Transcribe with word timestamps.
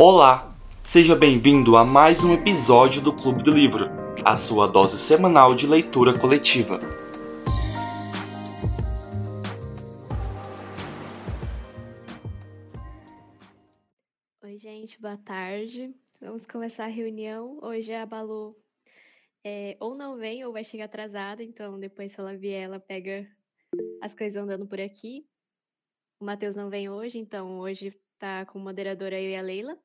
Olá, 0.00 0.56
seja 0.82 1.16
bem-vindo 1.16 1.76
a 1.76 1.84
mais 1.84 2.22
um 2.22 2.32
episódio 2.32 3.02
do 3.02 3.12
Clube 3.12 3.42
do 3.42 3.50
Livro, 3.50 3.86
a 4.24 4.36
sua 4.36 4.66
dose 4.66 4.96
semanal 4.96 5.54
de 5.54 5.66
leitura 5.66 6.16
coletiva. 6.16 6.78
Oi, 14.42 14.56
gente, 14.56 15.00
boa 15.00 15.16
tarde. 15.16 15.94
Vamos 16.20 16.46
começar 16.46 16.84
a 16.84 16.88
reunião. 16.88 17.58
Hoje 17.62 17.92
a 17.92 18.06
Balu 18.06 18.56
é, 19.44 19.76
ou 19.80 19.94
não 19.94 20.16
vem 20.16 20.44
ou 20.44 20.52
vai 20.52 20.64
chegar 20.64 20.84
atrasada, 20.84 21.42
então 21.42 21.78
depois, 21.78 22.12
se 22.12 22.20
ela 22.20 22.36
vier, 22.36 22.64
ela 22.64 22.78
pega 22.78 23.26
as 24.00 24.14
coisas 24.14 24.40
andando 24.40 24.66
por 24.66 24.80
aqui. 24.80 25.26
O 26.20 26.24
Matheus 26.24 26.54
não 26.54 26.68
vem 26.68 26.88
hoje, 26.88 27.18
então 27.18 27.58
hoje 27.58 27.92
tá 28.18 28.44
com 28.46 28.58
moderadora 28.58 29.20
eu 29.20 29.30
e 29.30 29.36
a 29.36 29.42
Leila. 29.42 29.78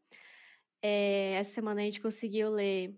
É, 0.82 1.34
essa 1.36 1.52
semana 1.52 1.82
a 1.82 1.84
gente 1.86 2.02
conseguiu 2.02 2.50
ler 2.50 2.94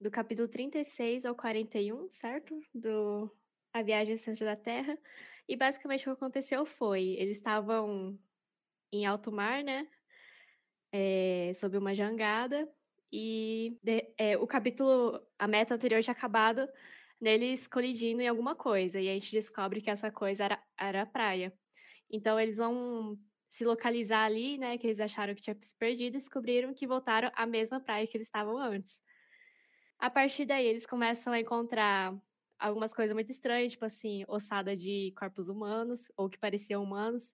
do 0.00 0.10
capítulo 0.10 0.48
36 0.48 1.24
ao 1.24 1.34
41, 1.34 2.10
certo? 2.10 2.60
Do 2.74 3.30
A 3.72 3.82
Viagem 3.82 4.12
ao 4.12 4.18
Centro 4.18 4.44
da 4.44 4.56
Terra. 4.56 4.98
E 5.48 5.56
basicamente 5.56 6.02
o 6.02 6.04
que 6.04 6.10
aconteceu 6.10 6.66
foi: 6.66 7.16
eles 7.18 7.36
estavam 7.36 8.18
em 8.92 9.06
alto 9.06 9.32
mar, 9.32 9.62
né? 9.62 9.88
É, 10.92 11.52
sob 11.54 11.76
uma 11.78 11.94
jangada. 11.94 12.68
E 13.12 13.78
de, 13.82 14.12
é, 14.18 14.36
o 14.36 14.46
capítulo, 14.46 15.20
a 15.38 15.46
meta 15.46 15.74
anterior 15.74 16.02
tinha 16.02 16.12
acabado 16.12 16.68
neles 17.20 17.66
colidindo 17.66 18.20
em 18.22 18.28
alguma 18.28 18.54
coisa. 18.54 19.00
E 19.00 19.08
a 19.08 19.14
gente 19.14 19.32
descobre 19.32 19.80
que 19.80 19.90
essa 19.90 20.10
coisa 20.10 20.44
era, 20.44 20.62
era 20.78 21.02
a 21.02 21.06
praia. 21.06 21.52
Então 22.10 22.38
eles 22.38 22.58
vão 22.58 23.18
se 23.54 23.64
localizar 23.64 24.24
ali, 24.24 24.58
né? 24.58 24.76
Que 24.76 24.88
eles 24.88 24.98
acharam 24.98 25.32
que 25.34 25.40
tinha 25.42 25.56
se 25.60 25.76
perdido 25.76 26.14
descobriram 26.14 26.74
que 26.74 26.86
voltaram 26.88 27.30
à 27.36 27.46
mesma 27.46 27.80
praia 27.80 28.04
que 28.06 28.16
eles 28.16 28.26
estavam 28.26 28.58
antes. 28.58 28.98
A 29.98 30.10
partir 30.10 30.44
daí, 30.44 30.66
eles 30.66 30.84
começam 30.86 31.32
a 31.32 31.38
encontrar 31.40 32.20
algumas 32.58 32.92
coisas 32.92 33.14
muito 33.14 33.30
estranhas, 33.30 33.72
tipo 33.72 33.84
assim, 33.84 34.24
ossada 34.26 34.76
de 34.76 35.12
corpos 35.16 35.48
humanos, 35.48 36.00
ou 36.16 36.28
que 36.28 36.36
pareciam 36.38 36.82
humanos, 36.82 37.32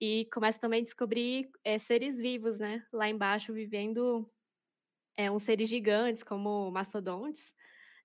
e 0.00 0.26
começam 0.32 0.60
também 0.60 0.80
a 0.80 0.84
descobrir 0.84 1.50
é, 1.64 1.76
seres 1.78 2.18
vivos, 2.18 2.60
né? 2.60 2.86
Lá 2.92 3.08
embaixo, 3.08 3.52
vivendo 3.52 4.30
é, 5.16 5.30
uns 5.30 5.42
seres 5.42 5.68
gigantes, 5.68 6.22
como 6.22 6.70
mastodontes. 6.70 7.52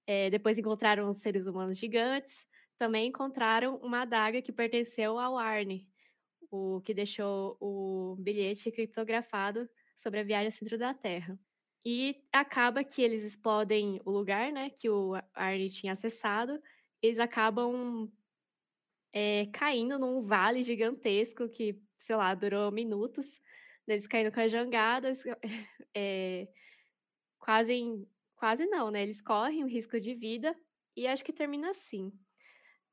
É, 0.08 0.30
depois 0.32 0.58
encontraram 0.58 1.08
os 1.10 1.18
seres 1.18 1.48
humanos 1.48 1.78
gigantes. 1.78 2.48
Também 2.80 3.10
encontraram 3.10 3.78
uma 3.78 4.02
adaga 4.02 4.42
que 4.42 4.52
pertenceu 4.52 5.20
ao 5.20 5.38
Arne, 5.38 5.88
o 6.54 6.82
que 6.82 6.94
deixou 6.94 7.58
o 7.60 8.16
bilhete 8.20 8.72
criptografado 8.72 9.68
sobre 9.98 10.20
a 10.20 10.24
viagem 10.24 10.48
ao 10.48 10.52
centro 10.52 10.78
da 10.78 10.94
Terra. 10.94 11.40
E 11.84 12.24
acaba 12.32 12.84
que 12.84 13.02
eles 13.02 13.24
explodem 13.24 14.00
o 14.06 14.12
lugar, 14.12 14.52
né, 14.52 14.70
que 14.70 14.88
o 14.88 15.14
Arne 15.34 15.70
tinha 15.72 15.94
acessado. 15.94 16.62
Eles 17.02 17.18
acabam 17.18 18.08
é, 19.12 19.48
caindo 19.48 19.98
num 19.98 20.22
vale 20.22 20.62
gigantesco 20.62 21.50
que, 21.50 21.82
sei 21.98 22.16
lá, 22.16 22.36
durou 22.36 22.72
minutos. 22.72 23.40
Eles 23.88 24.06
caindo 24.06 24.32
com 24.32 24.40
as 24.40 24.52
jangadas, 24.52 25.24
é, 25.96 26.48
quase, 27.40 28.08
quase 28.36 28.68
não, 28.68 28.92
né? 28.92 29.02
Eles 29.02 29.22
correm 29.22 29.64
o 29.64 29.68
risco 29.68 30.00
de 30.00 30.14
vida 30.14 30.56
e 30.96 31.08
acho 31.08 31.26
que 31.26 31.34
termina 31.34 31.72
assim. 31.72 32.12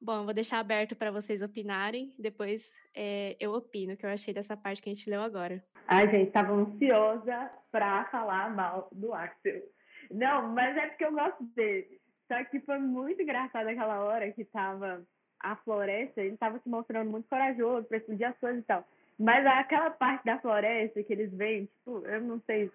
Bom, 0.03 0.25
vou 0.25 0.33
deixar 0.33 0.59
aberto 0.61 0.97
para 0.97 1.11
vocês 1.11 1.43
opinarem, 1.43 2.15
depois 2.19 2.73
é, 2.95 3.37
eu 3.39 3.53
opino 3.53 3.93
o 3.93 3.97
que 3.97 4.07
eu 4.07 4.11
achei 4.11 4.33
dessa 4.33 4.57
parte 4.57 4.81
que 4.81 4.89
a 4.89 4.95
gente 4.95 5.11
leu 5.11 5.21
agora. 5.21 5.63
Ai, 5.87 6.11
gente, 6.11 6.29
estava 6.29 6.53
ansiosa 6.55 7.51
para 7.71 8.07
falar 8.07 8.55
mal 8.55 8.89
do 8.93 9.13
Axel. 9.13 9.63
Não, 10.11 10.49
mas 10.55 10.75
é 10.77 10.87
porque 10.87 11.05
eu 11.05 11.13
gosto 11.13 11.45
dele. 11.55 12.01
Só 12.27 12.43
que 12.45 12.61
foi 12.61 12.79
muito 12.79 13.21
engraçado 13.21 13.67
aquela 13.67 14.03
hora 14.05 14.33
que 14.33 14.45
tava 14.45 15.05
a 15.39 15.57
floresta, 15.57 16.23
ele 16.23 16.37
tava 16.37 16.59
se 16.61 16.69
mostrando 16.69 17.11
muito 17.11 17.29
corajoso 17.29 17.87
para 17.87 17.99
explodir 17.99 18.29
as 18.29 18.39
coisas 18.39 18.63
e 18.63 18.67
tal. 18.67 18.87
Mas 19.19 19.45
aquela 19.45 19.91
parte 19.91 20.25
da 20.25 20.39
floresta 20.39 21.03
que 21.03 21.13
eles 21.13 21.31
veem, 21.33 21.67
tipo, 21.67 22.07
eu 22.07 22.23
não 22.23 22.41
sei 22.47 22.71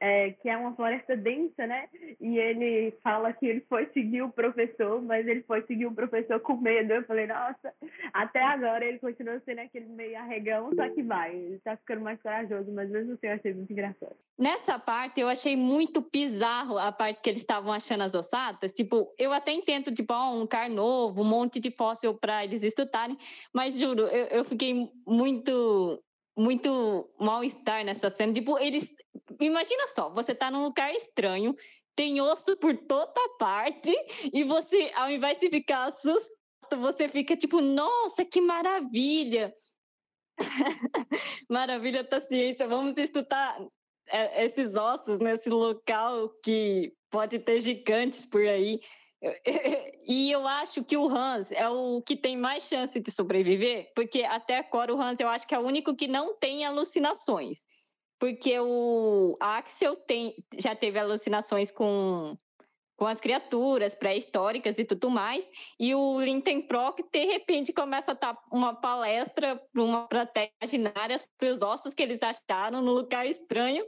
é, 0.00 0.32
que 0.32 0.48
é 0.48 0.56
uma 0.56 0.74
floresta 0.74 1.16
densa, 1.16 1.66
né? 1.66 1.88
E 2.20 2.38
ele 2.38 2.92
fala 3.02 3.32
que 3.32 3.46
ele 3.46 3.60
foi 3.68 3.86
seguir 3.86 4.22
o 4.22 4.30
professor, 4.30 5.00
mas 5.00 5.26
ele 5.26 5.42
foi 5.42 5.62
seguir 5.62 5.86
o 5.86 5.94
professor 5.94 6.38
com 6.40 6.56
medo. 6.56 6.92
Eu 6.92 7.04
falei, 7.04 7.26
nossa, 7.26 7.72
até 8.12 8.42
agora 8.42 8.84
ele 8.84 8.98
continua 8.98 9.40
sendo 9.44 9.60
aquele 9.60 9.86
meio 9.86 10.18
arregão, 10.18 10.70
só 10.74 10.88
que 10.90 11.02
vai, 11.02 11.34
ele 11.34 11.58
tá 11.60 11.76
ficando 11.76 12.02
mais 12.02 12.20
corajoso, 12.20 12.70
mas 12.72 12.90
mesmo 12.90 13.14
assim 13.14 13.26
eu 13.26 13.32
achei 13.32 13.54
muito 13.54 13.72
engraçado. 13.72 14.16
Nessa 14.38 14.78
parte 14.78 15.20
eu 15.20 15.28
achei 15.28 15.56
muito 15.56 16.06
bizarro 16.12 16.76
a 16.76 16.92
parte 16.92 17.22
que 17.22 17.30
eles 17.30 17.42
estavam 17.42 17.72
achando 17.72 18.02
as 18.02 18.14
ossadas. 18.14 18.74
Tipo, 18.74 19.12
eu 19.18 19.32
até 19.32 19.52
entendo, 19.52 19.92
tipo, 19.92 20.12
oh, 20.12 20.42
um 20.42 20.46
car 20.46 20.68
novo, 20.68 21.22
um 21.22 21.24
monte 21.24 21.58
de 21.58 21.70
fóssil 21.70 22.14
para 22.14 22.44
eles 22.44 22.62
estudarem, 22.62 23.16
mas 23.52 23.78
juro, 23.78 24.02
eu, 24.02 24.26
eu 24.26 24.44
fiquei 24.44 24.90
muito 25.06 26.02
muito 26.36 27.10
mal-estar 27.18 27.84
nessa 27.84 28.10
cena. 28.10 28.32
Tipo, 28.32 28.58
eles. 28.58 28.92
Imagina 29.40 29.86
só, 29.88 30.10
você 30.10 30.34
tá 30.34 30.50
num 30.50 30.64
lugar 30.64 30.92
estranho, 30.94 31.54
tem 31.94 32.20
osso 32.20 32.56
por 32.56 32.76
toda 32.76 33.20
parte, 33.38 33.94
e 34.32 34.44
você, 34.44 34.90
ao 34.94 35.10
invés 35.10 35.38
de 35.38 35.48
ficar 35.48 35.88
assustado, 35.88 36.34
você 36.80 37.08
fica 37.08 37.36
tipo, 37.36 37.60
nossa, 37.60 38.24
que 38.24 38.40
maravilha! 38.40 39.52
maravilha 41.48 42.02
da 42.02 42.20
ciência, 42.20 42.66
vamos 42.66 42.98
estudar 42.98 43.56
é, 44.08 44.44
esses 44.44 44.76
ossos 44.76 45.18
nesse 45.20 45.48
local 45.48 46.28
que 46.42 46.92
pode 47.10 47.38
ter 47.38 47.60
gigantes 47.60 48.26
por 48.26 48.42
aí. 48.42 48.80
E 50.06 50.30
eu 50.30 50.46
acho 50.46 50.84
que 50.84 50.96
o 50.96 51.08
Hans 51.08 51.50
é 51.50 51.66
o 51.68 52.02
que 52.02 52.14
tem 52.14 52.36
mais 52.36 52.64
chance 52.64 53.00
de 53.00 53.10
sobreviver, 53.10 53.90
porque 53.94 54.22
até 54.22 54.58
agora 54.58 54.94
o 54.94 55.00
Hans 55.00 55.18
eu 55.18 55.28
acho 55.28 55.46
que 55.48 55.54
é 55.54 55.58
o 55.58 55.62
único 55.62 55.96
que 55.96 56.06
não 56.06 56.36
tem 56.36 56.64
alucinações. 56.64 57.64
Porque 58.18 58.58
o 58.60 59.36
Axel 59.40 59.96
tem, 59.96 60.34
já 60.58 60.76
teve 60.76 60.98
alucinações 60.98 61.70
com, 61.72 62.36
com 62.96 63.06
as 63.06 63.20
criaturas 63.20 63.94
pré-históricas 63.94 64.78
e 64.78 64.84
tudo 64.84 65.10
mais, 65.10 65.44
e 65.80 65.94
o 65.94 66.20
Lindenbrock, 66.20 67.02
de 67.10 67.24
repente, 67.24 67.72
começa 67.72 68.12
a 68.12 68.14
dar 68.14 68.38
uma 68.52 68.74
palestra 68.74 69.56
para 69.72 69.82
uma 69.82 70.06
plateia 70.06 70.50
imaginária 70.62 71.18
sobre 71.18 71.48
os 71.48 71.62
ossos 71.62 71.94
que 71.94 72.02
eles 72.02 72.20
acharam 72.22 72.80
no 72.80 72.92
lugar 72.92 73.26
estranho, 73.26 73.84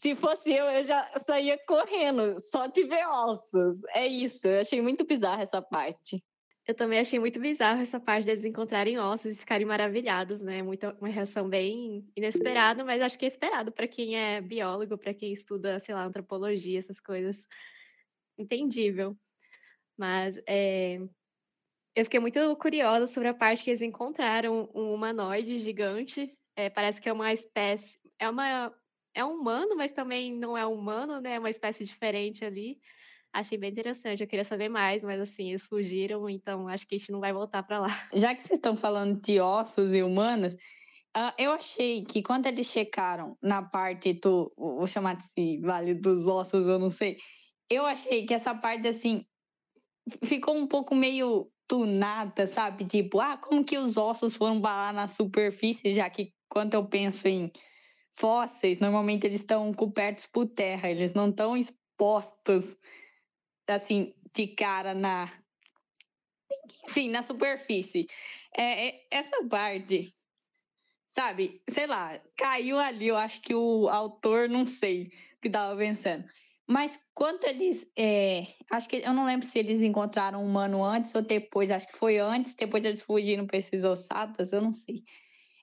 se 0.00 0.14
fosse 0.14 0.50
eu, 0.50 0.64
eu 0.64 0.82
já 0.82 1.12
saía 1.26 1.58
correndo, 1.66 2.40
só 2.40 2.66
de 2.66 2.84
ver 2.84 3.06
ossos. 3.06 3.78
É 3.94 4.06
isso, 4.06 4.48
eu 4.48 4.60
achei 4.60 4.80
muito 4.80 5.04
bizarra 5.04 5.42
essa 5.42 5.60
parte. 5.60 6.24
Eu 6.66 6.74
também 6.74 6.98
achei 6.98 7.18
muito 7.18 7.38
bizarro 7.38 7.82
essa 7.82 8.00
parte 8.00 8.24
deles 8.24 8.44
encontrarem 8.44 8.98
ossos 8.98 9.32
e 9.32 9.36
ficarem 9.36 9.66
maravilhados, 9.66 10.40
né? 10.40 10.62
Muita, 10.62 10.96
uma 10.98 11.08
reação 11.08 11.48
bem 11.50 12.08
inesperada, 12.16 12.82
mas 12.82 13.02
acho 13.02 13.18
que 13.18 13.26
é 13.26 13.28
esperado 13.28 13.70
para 13.72 13.86
quem 13.86 14.16
é 14.16 14.40
biólogo, 14.40 14.96
para 14.96 15.12
quem 15.12 15.32
estuda, 15.32 15.78
sei 15.80 15.94
lá, 15.94 16.04
antropologia, 16.04 16.78
essas 16.78 16.98
coisas. 16.98 17.46
Entendível. 18.38 19.14
Mas 19.98 20.40
é, 20.46 20.98
eu 21.94 22.04
fiquei 22.04 22.20
muito 22.20 22.56
curiosa 22.56 23.06
sobre 23.06 23.28
a 23.28 23.34
parte 23.34 23.64
que 23.64 23.70
eles 23.70 23.82
encontraram 23.82 24.70
um 24.74 24.94
humanoide 24.94 25.58
gigante. 25.58 26.34
É, 26.56 26.70
parece 26.70 27.02
que 27.02 27.08
é 27.08 27.12
uma 27.12 27.34
espécie. 27.34 27.98
É 28.18 28.30
uma 28.30 28.72
é 29.14 29.24
humano, 29.24 29.76
mas 29.76 29.92
também 29.92 30.32
não 30.34 30.56
é 30.56 30.66
humano, 30.66 31.20
né? 31.20 31.34
É 31.34 31.38
uma 31.38 31.50
espécie 31.50 31.84
diferente 31.84 32.44
ali. 32.44 32.78
Achei 33.32 33.56
bem 33.56 33.70
interessante. 33.70 34.22
Eu 34.22 34.26
queria 34.26 34.44
saber 34.44 34.68
mais, 34.68 35.04
mas 35.04 35.20
assim, 35.20 35.50
eles 35.50 35.66
fugiram, 35.66 36.28
então 36.28 36.66
acho 36.68 36.86
que 36.86 36.96
a 36.96 36.98
gente 36.98 37.12
não 37.12 37.20
vai 37.20 37.32
voltar 37.32 37.62
para 37.62 37.78
lá. 37.78 37.88
Já 38.12 38.34
que 38.34 38.42
vocês 38.42 38.58
estão 38.58 38.74
falando 38.74 39.20
de 39.20 39.40
ossos 39.40 39.94
e 39.94 40.02
humanos, 40.02 40.54
uh, 41.16 41.32
eu 41.38 41.52
achei 41.52 42.04
que 42.04 42.22
quando 42.22 42.46
eles 42.46 42.66
checaram 42.66 43.36
na 43.42 43.62
parte 43.62 44.14
do, 44.14 44.52
vou 44.56 44.86
chamar 44.86 45.16
de 45.16 45.60
Vale 45.60 45.94
dos 45.94 46.26
Ossos, 46.26 46.66
eu 46.66 46.78
não 46.78 46.90
sei, 46.90 47.18
eu 47.70 47.86
achei 47.86 48.26
que 48.26 48.34
essa 48.34 48.52
parte 48.52 48.88
assim 48.88 49.24
ficou 50.24 50.56
um 50.56 50.66
pouco 50.66 50.94
meio 50.94 51.48
tunada, 51.68 52.48
sabe? 52.48 52.84
Tipo, 52.84 53.20
ah, 53.20 53.36
como 53.36 53.64
que 53.64 53.78
os 53.78 53.96
ossos 53.96 54.34
foram 54.34 54.60
balar 54.60 54.92
na 54.92 55.06
superfície, 55.06 55.94
já 55.94 56.10
que 56.10 56.32
quando 56.48 56.74
eu 56.74 56.84
penso 56.84 57.28
em 57.28 57.52
fósseis, 58.12 58.80
normalmente 58.80 59.26
eles 59.26 59.40
estão 59.40 59.72
cobertos 59.72 60.26
por 60.26 60.46
terra, 60.46 60.90
eles 60.90 61.14
não 61.14 61.30
estão 61.30 61.56
expostos 61.56 62.76
assim 63.68 64.14
de 64.34 64.48
cara 64.48 64.94
na 64.94 65.30
enfim, 66.84 67.10
na 67.10 67.22
superfície. 67.22 68.06
É, 68.56 68.88
é, 68.88 69.06
essa 69.10 69.44
parte, 69.48 70.12
sabe, 71.06 71.62
sei 71.68 71.86
lá, 71.86 72.20
caiu 72.36 72.78
ali, 72.78 73.08
eu 73.08 73.16
acho 73.16 73.40
que 73.40 73.54
o 73.54 73.88
autor, 73.88 74.48
não 74.48 74.66
sei, 74.66 75.10
que 75.40 75.48
estava 75.48 75.76
pensando. 75.76 76.24
Mas 76.68 77.00
quando 77.14 77.44
eles. 77.44 77.90
É, 77.98 78.46
acho 78.70 78.88
que 78.88 78.96
eu 78.98 79.12
não 79.12 79.26
lembro 79.26 79.44
se 79.44 79.58
eles 79.58 79.80
encontraram 79.80 80.40
um 80.40 80.46
humano 80.46 80.84
antes 80.84 81.12
ou 81.14 81.20
depois. 81.20 81.68
Acho 81.68 81.88
que 81.88 81.98
foi 81.98 82.18
antes, 82.18 82.54
depois 82.54 82.84
eles 82.84 83.02
fugiram 83.02 83.44
para 83.44 83.58
esses 83.58 83.82
ossadas, 83.82 84.52
eu 84.52 84.60
não 84.60 84.72
sei. 84.72 85.02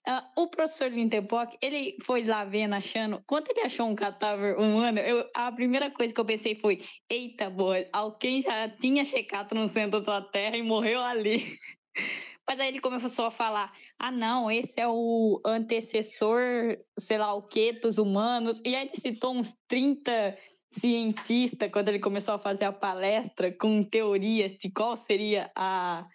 Uh, 0.07 0.41
o 0.41 0.47
professor 0.47 0.89
Lindepock, 0.89 1.57
ele 1.61 1.97
foi 2.01 2.23
lá 2.23 2.45
vendo, 2.45 2.75
achando. 2.75 3.21
Quando 3.27 3.49
ele 3.49 3.59
achou 3.59 3.87
um 3.87 3.95
cadáver 3.95 4.57
humano, 4.57 4.99
eu, 4.99 5.29
a 5.35 5.51
primeira 5.51 5.91
coisa 5.91 6.13
que 6.13 6.19
eu 6.21 6.23
pensei 6.23 6.55
foi: 6.55 6.81
eita, 7.09 7.49
boa, 7.49 7.85
alguém 7.91 8.41
já 8.41 8.69
tinha 8.69 9.03
checado 9.03 9.53
no 9.53 9.67
centro 9.67 9.99
da 9.99 10.21
Terra 10.21 10.55
e 10.55 10.63
morreu 10.63 11.01
ali. 11.01 11.57
Mas 12.47 12.57
aí 12.57 12.69
ele 12.69 12.79
começou 12.79 13.25
a 13.25 13.31
falar: 13.31 13.73
ah, 13.99 14.09
não, 14.09 14.49
esse 14.49 14.79
é 14.79 14.87
o 14.87 15.41
antecessor, 15.45 16.77
sei 16.97 17.17
lá 17.17 17.33
o 17.33 17.43
quê, 17.43 17.73
dos 17.73 17.97
humanos. 17.97 18.61
E 18.63 18.73
aí 18.77 18.87
ele 18.87 18.95
citou 18.95 19.35
uns 19.35 19.53
30 19.67 20.37
cientistas 20.69 21.69
quando 21.69 21.89
ele 21.89 21.99
começou 21.99 22.35
a 22.35 22.39
fazer 22.39 22.63
a 22.63 22.71
palestra 22.71 23.51
com 23.51 23.83
teorias 23.83 24.53
de 24.53 24.71
qual 24.71 24.95
seria 24.95 25.51
a 25.53 26.07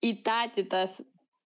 idade 0.00 0.62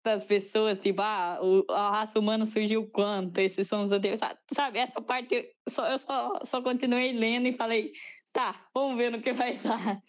das 0.05 0.25
pessoas, 0.25 0.79
tipo, 0.79 1.01
ah, 1.03 1.39
o, 1.41 1.65
a 1.71 1.91
raça 1.91 2.19
humana 2.19 2.47
surgiu 2.47 2.91
quanto, 2.91 3.39
esses 3.39 3.69
são 3.69 3.85
os 3.85 3.93
antecessores. 3.93 4.39
Sabe, 4.53 4.79
essa 4.79 5.01
parte 5.01 5.35
eu 5.35 5.45
só, 5.69 5.87
eu 5.89 5.99
só, 5.99 6.39
só 6.45 6.63
continuei 6.63 7.13
lendo 7.13 7.47
e 7.49 7.53
falei: 7.53 7.93
tá, 8.33 8.67
vamos 8.75 8.97
ver 8.97 9.11
no 9.11 9.23
que 9.23 9.33
vai 9.33 9.57
dar. 9.59 10.03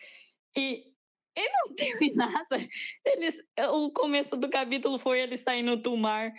E 0.58 0.94
e 1.36 1.50
não 1.50 1.74
teve 1.76 2.14
nada. 2.14 2.68
Eles, 3.06 3.44
o 3.72 3.92
começo 3.92 4.36
do 4.38 4.50
capítulo 4.50 5.00
foi 5.00 5.20
ele 5.20 5.38
saindo 5.38 5.76
do 5.76 5.98
mar 5.98 6.32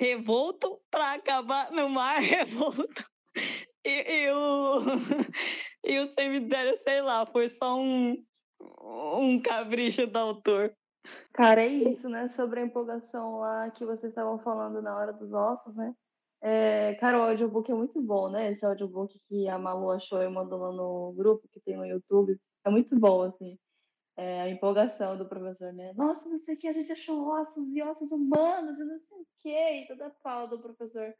revolto 0.00 0.80
para 0.90 1.14
acabar 1.14 1.70
no 1.70 1.88
mar 1.88 2.20
revolto. 2.20 3.10
E, 3.84 4.24
e, 4.24 4.30
o, 4.30 4.78
e 5.84 5.98
o 6.00 6.12
cemitério, 6.12 6.78
sei 6.82 7.00
lá, 7.00 7.26
foi 7.26 7.48
só 7.50 7.78
um, 7.78 8.16
um 8.60 9.40
capricho 9.40 10.06
do 10.06 10.18
autor. 10.18 10.74
Cara, 11.32 11.62
é 11.62 11.66
isso, 11.68 12.08
né? 12.08 12.28
Sobre 12.30 12.60
a 12.60 12.64
empolgação 12.64 13.38
lá 13.38 13.70
que 13.70 13.84
vocês 13.84 14.10
estavam 14.10 14.38
falando 14.38 14.80
na 14.82 14.96
hora 14.96 15.12
dos 15.12 15.32
ossos, 15.32 15.74
né? 15.76 15.94
É, 16.40 16.94
cara, 16.96 17.18
o 17.18 17.22
audiobook 17.22 17.70
é 17.70 17.74
muito 17.74 18.00
bom, 18.02 18.28
né? 18.28 18.50
Esse 18.50 18.64
audiobook 18.66 19.18
que 19.26 19.48
a 19.48 19.58
Malu 19.58 19.90
achou 19.90 20.22
e 20.22 20.28
mandou 20.28 20.58
lá 20.58 20.72
no 20.72 21.12
grupo 21.16 21.48
que 21.50 21.60
tem 21.60 21.76
no 21.76 21.86
YouTube. 21.86 22.38
É 22.64 22.70
muito 22.70 22.98
bom, 22.98 23.22
assim 23.22 23.58
é, 24.16 24.42
a 24.42 24.48
empolgação 24.48 25.16
do 25.16 25.26
professor, 25.26 25.72
né? 25.72 25.92
Nossa, 25.94 26.28
não 26.28 26.38
sei 26.38 26.54
o 26.54 26.58
que, 26.58 26.68
a 26.68 26.72
gente 26.72 26.92
achou 26.92 27.28
ossos 27.28 27.74
e 27.74 27.82
ossos 27.82 28.12
humanos 28.12 28.78
e 28.78 28.84
não 28.84 28.98
sei 29.00 29.18
o 29.18 29.26
que, 29.40 29.82
e 29.82 29.86
toda 29.86 30.06
a 30.06 30.10
fala 30.22 30.46
do 30.46 30.60
professor 30.60 31.14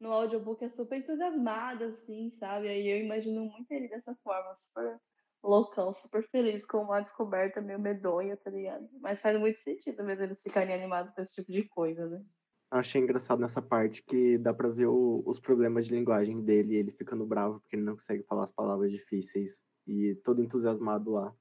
no 0.00 0.12
audiobook 0.12 0.64
é 0.64 0.68
super 0.68 0.98
entusiasmada, 0.98 1.86
assim, 1.88 2.30
sabe? 2.38 2.68
Aí 2.68 2.86
eu 2.88 2.98
imagino 3.04 3.44
muito 3.44 3.70
ele 3.72 3.88
dessa 3.88 4.14
forma, 4.22 4.56
super 4.56 5.00
loucão, 5.42 5.94
super 5.94 6.22
feliz 6.28 6.64
com 6.66 6.78
uma 6.78 7.00
descoberta 7.00 7.60
meio 7.60 7.78
medonha, 7.78 8.36
tá 8.36 8.50
ligado? 8.50 8.88
Mas 9.00 9.20
faz 9.20 9.38
muito 9.38 9.58
sentido 9.60 10.04
mesmo 10.04 10.24
eles 10.24 10.42
ficarem 10.42 10.74
animados 10.74 11.14
com 11.14 11.22
esse 11.22 11.36
tipo 11.36 11.52
de 11.52 11.64
coisa, 11.68 12.06
né? 12.06 12.24
Achei 12.70 13.00
engraçado 13.00 13.40
nessa 13.40 13.62
parte 13.62 14.02
que 14.02 14.36
dá 14.36 14.52
pra 14.52 14.68
ver 14.68 14.86
o, 14.86 15.22
os 15.24 15.40
problemas 15.40 15.86
de 15.86 15.94
linguagem 15.94 16.42
dele, 16.42 16.76
ele 16.76 16.90
ficando 16.90 17.24
bravo 17.24 17.60
porque 17.60 17.76
ele 17.76 17.84
não 17.84 17.94
consegue 17.94 18.22
falar 18.24 18.44
as 18.44 18.52
palavras 18.52 18.90
difíceis 18.92 19.62
e 19.86 20.14
todo 20.16 20.42
entusiasmado 20.42 21.12
lá. 21.12 21.34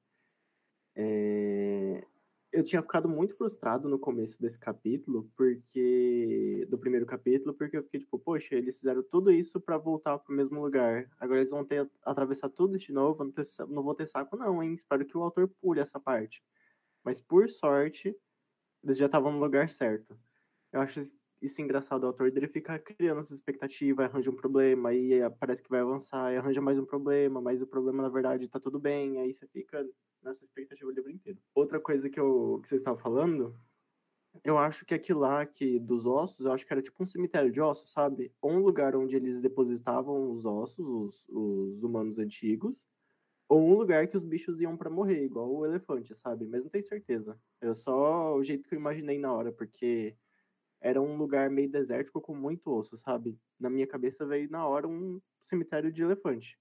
É... 0.96 2.06
Eu 2.52 2.64
tinha 2.64 2.82
ficado 2.82 3.10
muito 3.10 3.36
frustrado 3.36 3.90
no 3.90 4.00
começo 4.00 4.42
desse 4.42 4.58
capítulo, 4.58 5.30
porque 5.36 6.66
do 6.70 6.78
primeiro 6.78 7.06
capítulo, 7.06 7.54
porque 7.54 7.78
eu 7.78 7.84
fiquei 7.84 8.00
tipo, 8.00 8.18
poxa, 8.18 8.56
eles 8.56 8.78
fizeram 8.78 9.04
tudo 9.04 9.30
isso 9.30 9.60
para 9.60 9.78
voltar 9.78 10.18
pro 10.20 10.34
mesmo 10.34 10.60
lugar. 10.62 11.10
Agora 11.20 11.40
eles 11.40 11.52
vão 11.52 11.66
ter 11.66 11.90
atravessar 12.04 12.50
tudo 12.50 12.78
de 12.78 12.92
novo, 12.94 13.24
não, 13.24 13.32
ter, 13.32 13.44
não 13.68 13.84
vou 13.84 13.94
ter 13.94 14.08
saco 14.08 14.38
não, 14.38 14.64
hein? 14.64 14.74
Espero 14.74 15.06
que 15.06 15.18
o 15.18 15.24
autor 15.24 15.50
pule 15.62 15.82
essa 15.82 16.00
parte. 16.00 16.42
Mas 17.04 17.20
por 17.20 17.50
sorte, 17.50 18.16
eles 18.84 18.98
já 18.98 19.08
estavam 19.08 19.32
no 19.32 19.40
lugar 19.40 19.70
certo. 19.70 20.18
Eu 20.72 20.82
acho 20.82 21.02
isso 21.42 21.62
engraçado, 21.62 22.04
o 22.04 22.08
autor 22.08 22.32
dele 22.32 22.48
fica 22.48 22.80
criando 22.80 23.20
essa 23.20 23.34
expectativa, 23.34 24.06
arranja 24.06 24.32
um 24.32 24.36
problema, 24.36 24.90
aí 24.90 25.20
parece 25.40 25.62
que 25.62 25.70
vai 25.70 25.82
avançar, 25.82 26.34
e 26.34 26.38
arranja 26.38 26.62
mais 26.62 26.80
um 26.80 26.86
problema, 26.86 27.42
mas 27.42 27.62
o 27.62 27.68
problema, 27.68 28.02
na 28.02 28.10
verdade, 28.10 28.48
tá 28.48 28.60
tudo 28.60 28.80
bem, 28.80 29.20
aí 29.20 29.34
você 29.34 29.46
fica 29.48 29.88
nessa 30.28 30.44
expectativa 30.44 30.90
o 30.90 30.94
livro 30.94 31.10
inteiro. 31.10 31.40
Outra 31.56 31.80
coisa 31.80 32.10
que, 32.10 32.20
eu, 32.20 32.60
que 32.62 32.68
vocês 32.68 32.82
estavam 32.82 33.00
falando, 33.00 33.56
eu 34.44 34.58
acho 34.58 34.86
que 34.86 34.94
aquilo 34.94 35.22
lá 35.22 35.46
que, 35.46 35.80
dos 35.80 36.06
ossos, 36.06 36.46
eu 36.46 36.52
acho 36.52 36.66
que 36.66 36.74
era 36.74 36.82
tipo 36.82 37.02
um 37.02 37.06
cemitério 37.06 37.52
de 37.52 37.62
ossos, 37.62 37.90
sabe? 37.90 38.34
Ou 38.42 38.52
um 38.52 38.60
lugar 38.60 38.96
onde 38.96 39.16
eles 39.16 39.42
depositavam 39.42 40.32
os 40.32 40.46
ossos, 40.46 40.86
os, 40.86 41.30
os 41.30 41.84
humanos 41.84 42.20
antigos, 42.20 42.86
ou 43.50 43.62
um 43.62 43.78
lugar 43.78 44.08
que 44.08 44.18
os 44.18 44.26
bichos 44.26 44.62
iam 44.62 44.76
para 44.76 44.90
morrer, 44.90 45.24
igual 45.24 45.50
o 45.50 45.66
elefante, 45.66 46.14
sabe? 46.16 46.46
Mas 46.46 46.64
não 46.64 46.70
tenho 46.70 46.84
certeza. 46.84 47.40
É 47.62 47.74
só 47.74 48.36
o 48.36 48.44
jeito 48.44 48.68
que 48.68 48.76
eu 48.76 48.80
imaginei 48.80 49.18
na 49.18 49.34
hora, 49.34 49.52
porque 49.52 50.16
era 50.82 51.02
um 51.02 51.18
lugar 51.18 51.50
meio 51.50 51.70
desértico 51.70 52.22
com 52.22 52.36
muito 52.36 52.70
osso, 52.72 52.98
sabe? 52.98 53.40
Na 53.60 53.70
minha 53.70 53.88
cabeça 53.88 54.26
veio 54.26 54.50
na 54.50 54.68
hora 54.68 54.88
um 54.88 55.20
cemitério 55.42 55.92
de 55.92 56.04
elefante. 56.04 56.60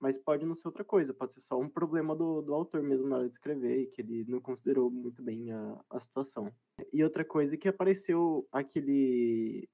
Mas 0.00 0.18
pode 0.18 0.44
não 0.44 0.54
ser 0.54 0.68
outra 0.68 0.84
coisa, 0.84 1.14
pode 1.14 1.34
ser 1.34 1.40
só 1.40 1.58
um 1.58 1.68
problema 1.68 2.14
do, 2.14 2.42
do 2.42 2.52
autor 2.54 2.82
mesmo 2.82 3.08
na 3.08 3.16
hora 3.16 3.28
de 3.28 3.34
escrever, 3.34 3.80
e 3.80 3.86
que 3.86 4.02
ele 4.02 4.24
não 4.28 4.40
considerou 4.40 4.90
muito 4.90 5.22
bem 5.22 5.52
a, 5.52 5.80
a 5.90 6.00
situação. 6.00 6.52
E 6.92 7.02
outra 7.02 7.24
coisa 7.24 7.54
é 7.54 7.58
que 7.58 7.68
apareceu 7.68 8.46
aquele 8.52 9.68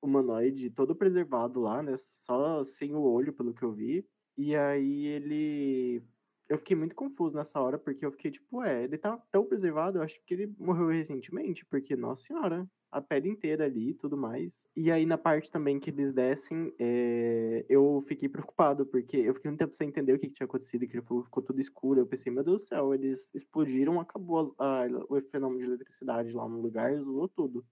humanoide 0.00 0.70
todo 0.70 0.94
preservado 0.94 1.60
lá, 1.60 1.82
né? 1.82 1.96
Só 1.96 2.62
sem 2.64 2.94
o 2.94 3.02
olho, 3.02 3.32
pelo 3.32 3.52
que 3.52 3.62
eu 3.62 3.72
vi. 3.72 4.06
E 4.36 4.54
aí 4.54 5.06
ele 5.06 6.02
eu 6.48 6.58
fiquei 6.58 6.76
muito 6.76 6.94
confuso 6.94 7.36
nessa 7.36 7.60
hora, 7.60 7.78
porque 7.78 8.06
eu 8.06 8.12
fiquei 8.12 8.30
tipo, 8.30 8.62
é, 8.62 8.84
ele 8.84 8.98
tá 8.98 9.16
tão 9.30 9.44
preservado, 9.44 9.98
eu 9.98 10.02
acho 10.02 10.20
que 10.24 10.34
ele 10.34 10.54
morreu 10.58 10.88
recentemente, 10.88 11.64
porque, 11.66 11.96
nossa 11.96 12.22
senhora, 12.22 12.68
a 12.90 13.00
pele 13.00 13.28
inteira 13.28 13.64
ali 13.64 13.90
e 13.90 13.94
tudo 13.94 14.16
mais. 14.16 14.66
E 14.76 14.90
aí, 14.90 15.04
na 15.04 15.18
parte 15.18 15.50
também 15.50 15.78
que 15.80 15.90
eles 15.90 16.12
descem, 16.12 16.72
é, 16.78 17.64
eu 17.68 18.02
fiquei 18.06 18.28
preocupado, 18.28 18.86
porque 18.86 19.16
eu 19.16 19.34
fiquei 19.34 19.50
um 19.50 19.56
tempo 19.56 19.74
sem 19.74 19.88
entender 19.88 20.12
o 20.14 20.18
que, 20.18 20.28
que 20.28 20.34
tinha 20.34 20.46
acontecido, 20.46 20.86
que 20.86 20.96
ele 20.96 21.04
falou 21.04 21.24
ficou 21.24 21.42
tudo 21.42 21.60
escuro. 21.60 22.00
Eu 22.00 22.06
pensei, 22.06 22.32
meu 22.32 22.44
Deus 22.44 22.62
do 22.62 22.66
céu, 22.66 22.94
eles 22.94 23.28
explodiram, 23.34 24.00
acabou 24.00 24.54
a, 24.58 24.84
a, 24.84 24.86
o 25.08 25.20
fenômeno 25.30 25.60
de 25.60 25.66
eletricidade 25.66 26.32
lá 26.32 26.48
no 26.48 26.60
lugar, 26.60 26.96
zoou 26.96 27.28
tudo. 27.28 27.66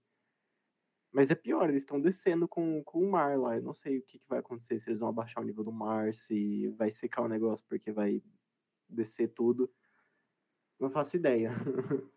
Mas 1.11 1.31
é 1.31 1.35
pior, 1.35 1.69
eles 1.69 1.83
estão 1.83 1.99
descendo 1.99 2.45
com, 2.45 2.83
com 2.83 2.99
o 2.99 3.09
mar 3.09 3.39
lá. 3.39 3.55
Eu 3.55 3.63
não 3.63 3.73
sei 3.73 3.99
o 3.99 4.01
que, 4.01 4.19
que 4.19 4.27
vai 4.27 4.39
acontecer, 4.39 4.79
se 4.79 4.89
eles 4.89 4.99
vão 4.99 5.07
abaixar 5.09 5.41
o 5.41 5.45
nível 5.45 5.63
do 5.63 5.71
mar, 5.71 6.13
se 6.13 6.67
vai 6.77 6.89
secar 6.91 7.21
o 7.21 7.29
negócio 7.29 7.65
porque 7.69 7.89
vai 7.89 8.21
descer 8.89 9.33
tudo. 9.33 9.69
Não 10.79 10.89
faço 10.89 11.15
ideia. 11.15 11.51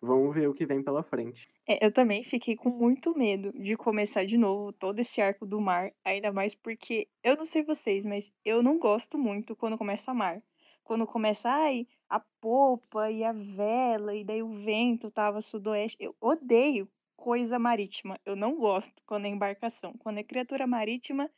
Vamos 0.00 0.34
ver 0.34 0.48
o 0.48 0.54
que 0.54 0.66
vem 0.66 0.82
pela 0.82 1.02
frente. 1.02 1.48
É, 1.66 1.84
eu 1.84 1.90
também 1.90 2.24
fiquei 2.24 2.56
com 2.56 2.68
muito 2.68 3.16
medo 3.16 3.52
de 3.52 3.74
começar 3.74 4.26
de 4.26 4.36
novo 4.36 4.70
todo 4.72 4.98
esse 4.98 5.18
arco 5.20 5.46
do 5.46 5.58
mar, 5.60 5.92
ainda 6.04 6.30
mais 6.30 6.54
porque 6.56 7.08
eu 7.22 7.36
não 7.36 7.46
sei 7.46 7.62
vocês, 7.62 8.04
mas 8.04 8.24
eu 8.44 8.62
não 8.62 8.78
gosto 8.78 9.16
muito 9.16 9.56
quando 9.56 9.78
começa 9.78 10.10
a 10.10 10.14
mar. 10.14 10.42
Quando 10.82 11.06
começa, 11.06 11.48
ai, 11.48 11.86
a 12.10 12.20
popa 12.38 13.10
e 13.10 13.24
a 13.24 13.32
vela, 13.32 14.14
e 14.14 14.22
daí 14.22 14.42
o 14.42 14.52
vento 14.52 15.10
tava 15.10 15.40
sudoeste. 15.40 15.96
Eu 15.98 16.14
odeio 16.20 16.86
coisa 17.16 17.58
marítima. 17.58 18.20
Eu 18.26 18.36
não 18.36 18.56
gosto 18.56 19.02
quando 19.06 19.24
é 19.24 19.28
embarcação. 19.28 19.94
Quando 19.98 20.18
é 20.18 20.22
criatura 20.22 20.66
marítima, 20.66 21.30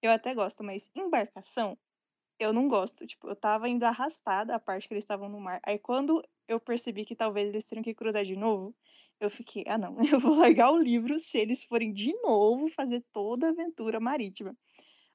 eu 0.00 0.12
até 0.12 0.32
gosto, 0.32 0.62
mas 0.62 0.88
embarcação, 0.94 1.76
eu 2.38 2.52
não 2.52 2.68
gosto. 2.68 3.06
Tipo, 3.06 3.28
eu 3.28 3.36
tava 3.36 3.68
indo 3.68 3.84
arrastada 3.84 4.54
a 4.54 4.58
parte 4.60 4.88
que 4.88 4.94
eles 4.94 5.04
estavam 5.04 5.28
no 5.28 5.40
mar. 5.40 5.60
Aí 5.64 5.78
quando 5.78 6.22
eu 6.48 6.60
percebi 6.60 7.04
que 7.04 7.16
talvez 7.16 7.48
eles 7.48 7.64
teriam 7.64 7.84
que 7.84 7.94
cruzar 7.94 8.24
de 8.24 8.36
novo, 8.36 8.74
eu 9.20 9.30
fiquei, 9.30 9.64
ah 9.68 9.78
não, 9.78 9.96
eu 10.12 10.20
vou 10.20 10.34
largar 10.36 10.70
o 10.72 10.78
livro 10.78 11.18
se 11.18 11.38
eles 11.38 11.64
forem 11.64 11.92
de 11.92 12.12
novo 12.22 12.68
fazer 12.70 13.04
toda 13.12 13.48
a 13.48 13.50
aventura 13.50 14.00
marítima. 14.00 14.56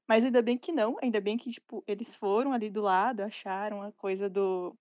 Mas 0.08 0.24
ainda 0.24 0.42
bem 0.42 0.58
que 0.58 0.72
não, 0.72 0.98
ainda 1.02 1.20
bem 1.20 1.38
que, 1.38 1.52
tipo, 1.52 1.84
eles 1.88 2.16
foram 2.16 2.54
ali 2.54 2.70
do 2.70 2.82
lado, 2.82 3.22
acharam 3.22 3.82
a 3.82 3.92
coisa 3.92 4.30
do, 4.30 4.78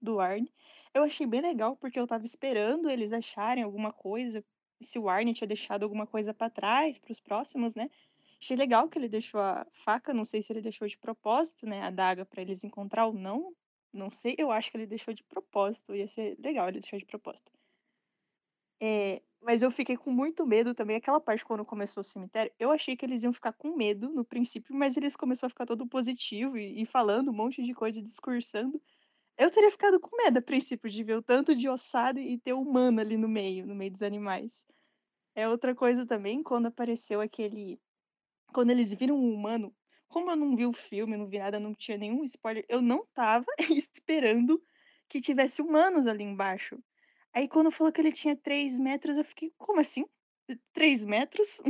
do 0.00 0.20
Arne. 0.20 0.52
Eu 0.94 1.02
achei 1.02 1.26
bem 1.26 1.40
legal, 1.40 1.76
porque 1.76 1.98
eu 2.00 2.06
tava 2.06 2.24
esperando 2.24 2.90
eles 2.90 3.12
acharem 3.12 3.62
alguma 3.62 3.92
coisa, 3.92 4.44
se 4.80 4.98
o 4.98 5.08
Arne 5.08 5.34
tinha 5.34 5.48
deixado 5.48 5.82
alguma 5.82 6.06
coisa 6.06 6.32
para 6.32 6.50
trás, 6.50 6.98
para 6.98 7.12
os 7.12 7.20
próximos, 7.20 7.74
né? 7.74 7.90
Achei 8.40 8.56
legal 8.56 8.88
que 8.88 8.98
ele 8.98 9.08
deixou 9.08 9.40
a 9.40 9.66
faca, 9.72 10.14
não 10.14 10.24
sei 10.24 10.42
se 10.42 10.52
ele 10.52 10.62
deixou 10.62 10.86
de 10.86 10.96
propósito, 10.98 11.66
né, 11.66 11.82
a 11.82 11.90
daga 11.90 12.24
para 12.24 12.42
eles 12.42 12.62
encontrar 12.62 13.06
ou 13.06 13.12
não. 13.12 13.52
Não 13.92 14.10
sei, 14.10 14.34
eu 14.38 14.50
acho 14.50 14.70
que 14.70 14.76
ele 14.76 14.86
deixou 14.86 15.12
de 15.14 15.24
propósito, 15.24 15.94
ia 15.94 16.06
ser 16.06 16.36
legal 16.38 16.68
ele 16.68 16.80
deixou 16.80 16.98
de 16.98 17.06
propósito. 17.06 17.50
É, 18.80 19.20
mas 19.40 19.62
eu 19.62 19.70
fiquei 19.70 19.96
com 19.96 20.10
muito 20.10 20.46
medo 20.46 20.74
também. 20.74 20.96
Aquela 20.96 21.20
parte 21.20 21.44
quando 21.44 21.64
começou 21.64 22.00
o 22.02 22.04
cemitério, 22.04 22.52
eu 22.58 22.70
achei 22.70 22.96
que 22.96 23.04
eles 23.04 23.22
iam 23.22 23.32
ficar 23.32 23.52
com 23.52 23.76
medo 23.76 24.08
no 24.10 24.24
princípio, 24.24 24.74
mas 24.74 24.96
eles 24.96 25.16
começaram 25.16 25.48
a 25.48 25.50
ficar 25.50 25.66
todo 25.66 25.86
positivo 25.86 26.56
e, 26.56 26.82
e 26.82 26.86
falando 26.86 27.30
um 27.30 27.34
monte 27.34 27.62
de 27.62 27.74
coisa, 27.74 28.00
discursando. 28.02 28.80
Eu 29.36 29.50
teria 29.50 29.70
ficado 29.70 30.00
com 30.00 30.16
medo 30.16 30.38
a 30.38 30.42
princípio 30.42 30.90
de 30.90 31.04
ver 31.04 31.16
o 31.16 31.22
tanto 31.22 31.54
de 31.54 31.68
ossada 31.68 32.20
e 32.20 32.38
ter 32.38 32.52
humano 32.52 33.00
ali 33.00 33.16
no 33.16 33.28
meio, 33.28 33.66
no 33.66 33.74
meio 33.74 33.92
dos 33.92 34.02
animais. 34.02 34.66
É 35.34 35.48
outra 35.48 35.74
coisa 35.74 36.06
também, 36.06 36.42
quando 36.42 36.66
apareceu 36.66 37.20
aquele 37.20 37.80
quando 38.52 38.70
eles 38.70 38.92
viram 38.94 39.16
um 39.16 39.32
humano, 39.34 39.74
como 40.08 40.30
eu 40.30 40.36
não 40.36 40.56
vi 40.56 40.66
o 40.66 40.72
filme, 40.72 41.16
não 41.16 41.28
vi 41.28 41.38
nada, 41.38 41.60
não 41.60 41.74
tinha 41.74 41.98
nenhum 41.98 42.24
spoiler, 42.24 42.64
eu 42.68 42.80
não 42.80 43.06
tava 43.12 43.46
esperando 43.70 44.62
que 45.08 45.20
tivesse 45.20 45.62
humanos 45.62 46.06
ali 46.06 46.24
embaixo. 46.24 46.78
Aí 47.32 47.48
quando 47.48 47.70
falou 47.70 47.92
que 47.92 48.00
ele 48.00 48.12
tinha 48.12 48.36
3 48.36 48.78
metros, 48.78 49.18
eu 49.18 49.24
fiquei, 49.24 49.52
como 49.58 49.80
assim? 49.80 50.04
Três 50.72 51.04
metros? 51.04 51.60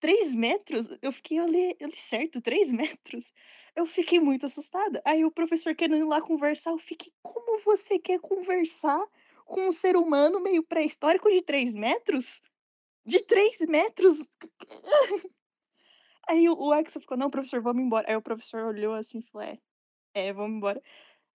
Três 0.00 0.34
metros? 0.34 0.86
Eu 1.02 1.12
fiquei, 1.12 1.38
eu 1.38 1.46
li, 1.46 1.76
certo, 1.94 2.40
três 2.40 2.72
metros? 2.72 3.32
Eu 3.76 3.84
fiquei 3.84 4.18
muito 4.18 4.46
assustada. 4.46 5.02
Aí 5.04 5.24
o 5.24 5.30
professor 5.30 5.74
querendo 5.74 5.98
ir 5.98 6.04
lá 6.04 6.22
conversar, 6.22 6.70
eu 6.70 6.78
fiquei, 6.78 7.12
como 7.22 7.60
você 7.62 7.98
quer 7.98 8.18
conversar 8.20 9.04
com 9.44 9.68
um 9.68 9.72
ser 9.72 9.96
humano 9.96 10.40
meio 10.40 10.62
pré-histórico 10.62 11.28
de 11.28 11.42
três 11.42 11.74
metros? 11.74 12.40
De 13.04 13.24
três 13.26 13.58
metros? 13.66 14.28
Aí 16.30 16.48
o, 16.48 16.54
o 16.54 16.72
Axel 16.72 17.00
ficou, 17.00 17.16
não, 17.16 17.28
professor, 17.28 17.60
vamos 17.60 17.82
embora. 17.82 18.08
Aí 18.08 18.14
o 18.14 18.22
professor 18.22 18.64
olhou 18.64 18.94
assim 18.94 19.18
e 19.18 19.22
falou, 19.22 19.48
é, 19.48 19.58
é, 20.14 20.32
vamos 20.32 20.58
embora. 20.58 20.80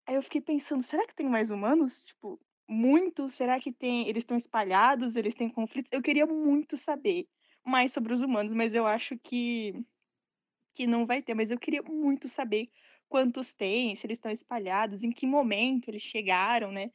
Aí 0.07 0.15
eu 0.15 0.21
fiquei 0.23 0.39
pensando, 0.39 0.83
será 0.83 1.05
que 1.05 1.13
tem 1.13 1.27
mais 1.27 1.51
humanos? 1.51 2.05
Tipo, 2.05 2.39
muitos? 2.65 3.33
Será 3.33 3.59
que 3.59 3.73
tem. 3.73 4.07
Eles 4.07 4.23
estão 4.23 4.37
espalhados? 4.37 5.17
Eles 5.17 5.35
têm 5.35 5.49
conflitos? 5.49 5.91
Eu 5.91 6.01
queria 6.01 6.25
muito 6.25 6.77
saber 6.77 7.27
mais 7.65 7.91
sobre 7.91 8.13
os 8.13 8.21
humanos, 8.21 8.53
mas 8.53 8.73
eu 8.73 8.87
acho 8.87 9.17
que 9.19 9.73
que 10.73 10.87
não 10.87 11.05
vai 11.05 11.21
ter. 11.21 11.33
Mas 11.33 11.51
eu 11.51 11.59
queria 11.59 11.83
muito 11.83 12.29
saber 12.29 12.69
quantos 13.09 13.53
tem, 13.53 13.95
se 13.95 14.07
eles 14.07 14.17
estão 14.17 14.31
espalhados, 14.31 15.03
em 15.03 15.11
que 15.11 15.27
momento 15.27 15.89
eles 15.89 16.03
chegaram, 16.03 16.71
né? 16.71 16.89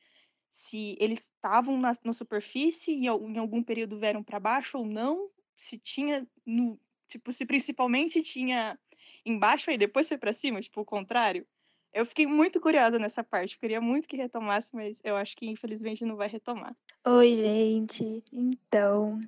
Se 0.51 0.97
eles 0.99 1.21
estavam 1.21 1.79
na, 1.79 1.95
na 2.03 2.15
superfície 2.15 2.93
e 2.93 3.07
em 3.09 3.39
algum 3.39 3.63
período 3.63 3.99
vieram 3.99 4.23
para 4.23 4.41
baixo 4.41 4.79
ou 4.79 4.87
não, 4.87 5.31
se 5.57 5.79
tinha 5.79 6.27
no, 6.47 6.81
tipo, 7.11 7.33
se 7.33 7.45
principalmente 7.45 8.23
tinha 8.23 8.79
embaixo 9.27 9.71
e 9.71 9.77
depois 9.77 10.09
foi 10.09 10.17
para 10.17 10.33
cima, 10.33 10.61
tipo, 10.61 10.81
o 10.81 10.85
contrário. 10.85 11.47
Eu 11.93 12.07
fiquei 12.07 12.27
muito 12.27 12.61
curiosa 12.61 12.99
nessa 12.99 13.23
parte. 13.25 13.59
Queria 13.59 13.81
muito 13.81 14.09
que 14.09 14.17
retomasse, 14.17 14.71
mas 14.73 15.01
eu 15.03 15.17
acho 15.17 15.37
que 15.37 15.47
infelizmente 15.47 16.05
não 16.05 16.17
vai 16.17 16.29
retomar. 16.29 16.75
Oi, 17.05 17.37
gente. 17.37 18.23
Então, 18.33 19.21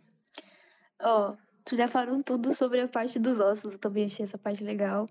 ó, 1.00 1.34
tu 1.64 1.76
já 1.76 1.88
falaram 1.88 2.22
tudo 2.22 2.54
sobre 2.54 2.80
a 2.80 2.88
parte 2.88 3.18
dos 3.18 3.40
ossos. 3.40 3.72
Eu 3.72 3.78
também 3.78 4.04
achei 4.04 4.22
essa 4.22 4.38
parte 4.38 4.62
legal. 4.62 5.06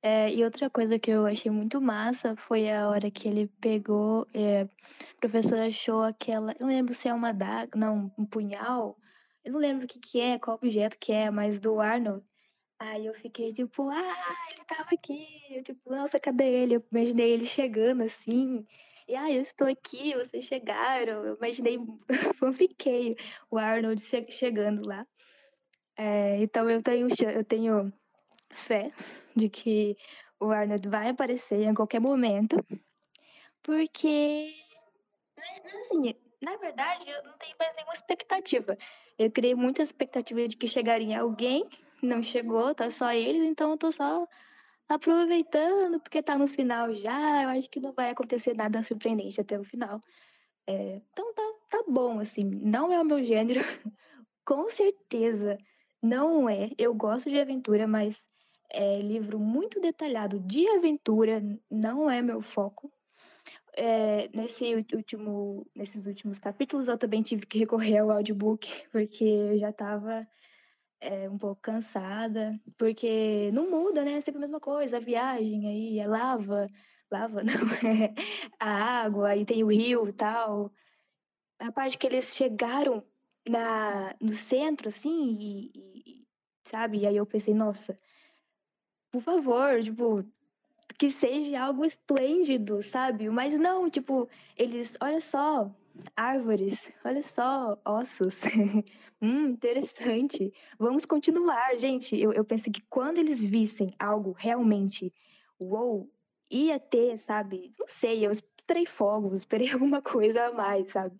É, 0.00 0.32
e 0.32 0.44
outra 0.44 0.70
coisa 0.70 0.96
que 0.98 1.10
eu 1.10 1.26
achei 1.26 1.50
muito 1.50 1.80
massa 1.80 2.36
foi 2.36 2.70
a 2.70 2.88
hora 2.88 3.10
que 3.10 3.26
ele 3.26 3.48
pegou, 3.60 4.28
é, 4.32 4.68
a 5.20 5.66
achou 5.66 6.02
aquela, 6.02 6.52
eu 6.52 6.60
não 6.60 6.68
lembro 6.68 6.94
se 6.94 7.08
é 7.08 7.14
uma 7.14 7.32
daga, 7.32 7.76
não, 7.76 8.12
um 8.16 8.24
punhal. 8.24 8.96
Eu 9.48 9.52
não 9.52 9.60
lembro 9.60 9.86
o 9.86 9.88
que 9.88 9.98
que 9.98 10.20
é, 10.20 10.38
qual 10.38 10.58
objeto 10.58 10.98
que 10.98 11.10
é, 11.10 11.30
mas 11.30 11.58
do 11.58 11.80
Arnold. 11.80 12.22
Aí 12.78 13.06
eu 13.06 13.14
fiquei 13.14 13.50
tipo, 13.50 13.88
ah, 13.88 14.36
ele 14.52 14.62
tava 14.66 14.90
aqui. 14.92 15.26
Eu, 15.48 15.64
tipo, 15.64 15.90
nossa, 15.90 16.20
cadê 16.20 16.44
ele? 16.44 16.76
Eu 16.76 16.84
imaginei 16.92 17.30
ele 17.32 17.46
chegando 17.46 18.02
assim. 18.02 18.66
E 19.08 19.16
ah, 19.16 19.32
eu 19.32 19.40
estou 19.40 19.66
aqui, 19.66 20.12
vocês 20.12 20.44
chegaram. 20.44 21.24
Eu 21.24 21.36
imaginei, 21.36 21.78
fanfiquei 22.38 23.14
o 23.50 23.56
Arnold 23.56 24.02
chegando 24.28 24.86
lá. 24.86 25.06
É, 25.96 26.42
então 26.42 26.68
eu 26.68 26.82
tenho, 26.82 27.08
eu 27.34 27.42
tenho 27.42 27.90
fé 28.50 28.92
de 29.34 29.48
que 29.48 29.96
o 30.38 30.50
Arnold 30.50 30.86
vai 30.90 31.08
aparecer 31.08 31.62
em 31.62 31.72
qualquer 31.72 32.00
momento. 32.00 32.62
Porque, 33.62 34.52
né, 35.38 35.80
assim, 35.80 36.27
na 36.40 36.56
verdade, 36.56 37.08
eu 37.08 37.24
não 37.24 37.36
tenho 37.38 37.56
mais 37.58 37.74
nenhuma 37.76 37.94
expectativa. 37.94 38.76
Eu 39.18 39.30
criei 39.30 39.54
muita 39.54 39.82
expectativa 39.82 40.46
de 40.46 40.56
que 40.56 40.66
chegaria 40.66 41.20
alguém 41.20 41.64
não 42.02 42.22
chegou, 42.22 42.74
tá 42.74 42.90
só 42.90 43.12
eles, 43.12 43.42
então 43.42 43.72
eu 43.72 43.76
tô 43.76 43.90
só 43.90 44.26
aproveitando, 44.88 46.00
porque 46.00 46.22
tá 46.22 46.38
no 46.38 46.48
final 46.48 46.94
já, 46.94 47.42
eu 47.42 47.48
acho 47.50 47.68
que 47.68 47.80
não 47.80 47.92
vai 47.92 48.10
acontecer 48.10 48.54
nada 48.54 48.82
surpreendente 48.82 49.40
até 49.40 49.58
o 49.58 49.64
final. 49.64 50.00
É, 50.66 51.00
então 51.12 51.34
tá, 51.34 51.42
tá 51.70 51.84
bom, 51.88 52.20
assim, 52.20 52.42
não 52.44 52.92
é 52.92 53.00
o 53.00 53.04
meu 53.04 53.22
gênero, 53.24 53.60
com 54.44 54.70
certeza 54.70 55.58
não 56.02 56.48
é. 56.48 56.70
Eu 56.78 56.94
gosto 56.94 57.28
de 57.28 57.38
aventura, 57.38 57.86
mas 57.86 58.24
é 58.70 59.00
livro 59.00 59.38
muito 59.38 59.80
detalhado 59.80 60.38
de 60.40 60.68
aventura 60.68 61.42
não 61.70 62.10
é 62.10 62.22
meu 62.22 62.40
foco. 62.40 62.92
É, 63.80 64.28
nesse 64.36 64.74
último, 64.92 65.64
nesses 65.72 66.04
últimos 66.04 66.36
capítulos 66.40 66.88
eu 66.88 66.98
também 66.98 67.22
tive 67.22 67.46
que 67.46 67.60
recorrer 67.60 67.98
ao 67.98 68.10
audiobook, 68.10 68.68
porque 68.90 69.22
eu 69.22 69.56
já 69.56 69.70
estava 69.70 70.26
é, 71.00 71.30
um 71.30 71.38
pouco 71.38 71.62
cansada, 71.62 72.60
porque 72.76 73.50
não 73.52 73.70
muda, 73.70 74.04
né? 74.04 74.14
É 74.14 74.20
sempre 74.20 74.38
a 74.38 74.40
mesma 74.42 74.60
coisa, 74.60 74.96
a 74.96 75.00
viagem 75.00 75.68
aí, 75.68 75.98
é 76.00 76.08
lava, 76.08 76.68
lava 77.10 77.42
não, 77.44 77.54
é 77.88 78.14
a 78.60 78.70
água, 79.04 79.30
aí 79.30 79.44
tem 79.44 79.62
o 79.62 79.68
rio 79.70 80.08
e 80.08 80.12
tal. 80.12 80.72
A 81.60 81.72
parte 81.72 81.98
que 81.98 82.06
eles 82.06 82.34
chegaram 82.36 83.04
na, 83.48 84.16
no 84.20 84.32
centro, 84.32 84.88
assim, 84.88 85.36
e, 85.40 85.72
e, 86.24 86.26
sabe? 86.64 87.00
E 87.00 87.06
aí 87.06 87.16
eu 87.16 87.26
pensei, 87.26 87.54
nossa, 87.54 87.98
por 89.10 89.22
favor, 89.22 89.82
tipo, 89.82 90.24
que 90.98 91.10
seja 91.10 91.60
algo 91.62 91.84
esplêndido, 91.84 92.82
sabe? 92.82 93.30
Mas 93.30 93.56
não, 93.56 93.88
tipo, 93.88 94.28
eles, 94.56 94.96
olha 95.00 95.20
só, 95.20 95.70
árvores, 96.16 96.90
olha 97.04 97.22
só, 97.22 97.78
ossos. 97.84 98.40
hum, 99.22 99.46
interessante. 99.50 100.52
Vamos 100.78 101.04
continuar, 101.04 101.78
gente. 101.78 102.18
Eu, 102.20 102.32
eu 102.32 102.44
penso 102.44 102.70
que 102.70 102.82
quando 102.90 103.18
eles 103.18 103.40
vissem 103.40 103.94
algo 103.98 104.32
realmente, 104.32 105.12
uou, 105.58 106.10
ia 106.50 106.80
ter, 106.80 107.16
sabe? 107.16 107.70
Não 107.78 107.86
sei, 107.88 108.26
eu 108.26 108.32
esperei 108.32 108.86
fogo, 108.86 109.34
esperei 109.36 109.70
alguma 109.72 110.02
coisa 110.02 110.46
a 110.46 110.52
mais, 110.52 110.90
sabe? 110.92 111.16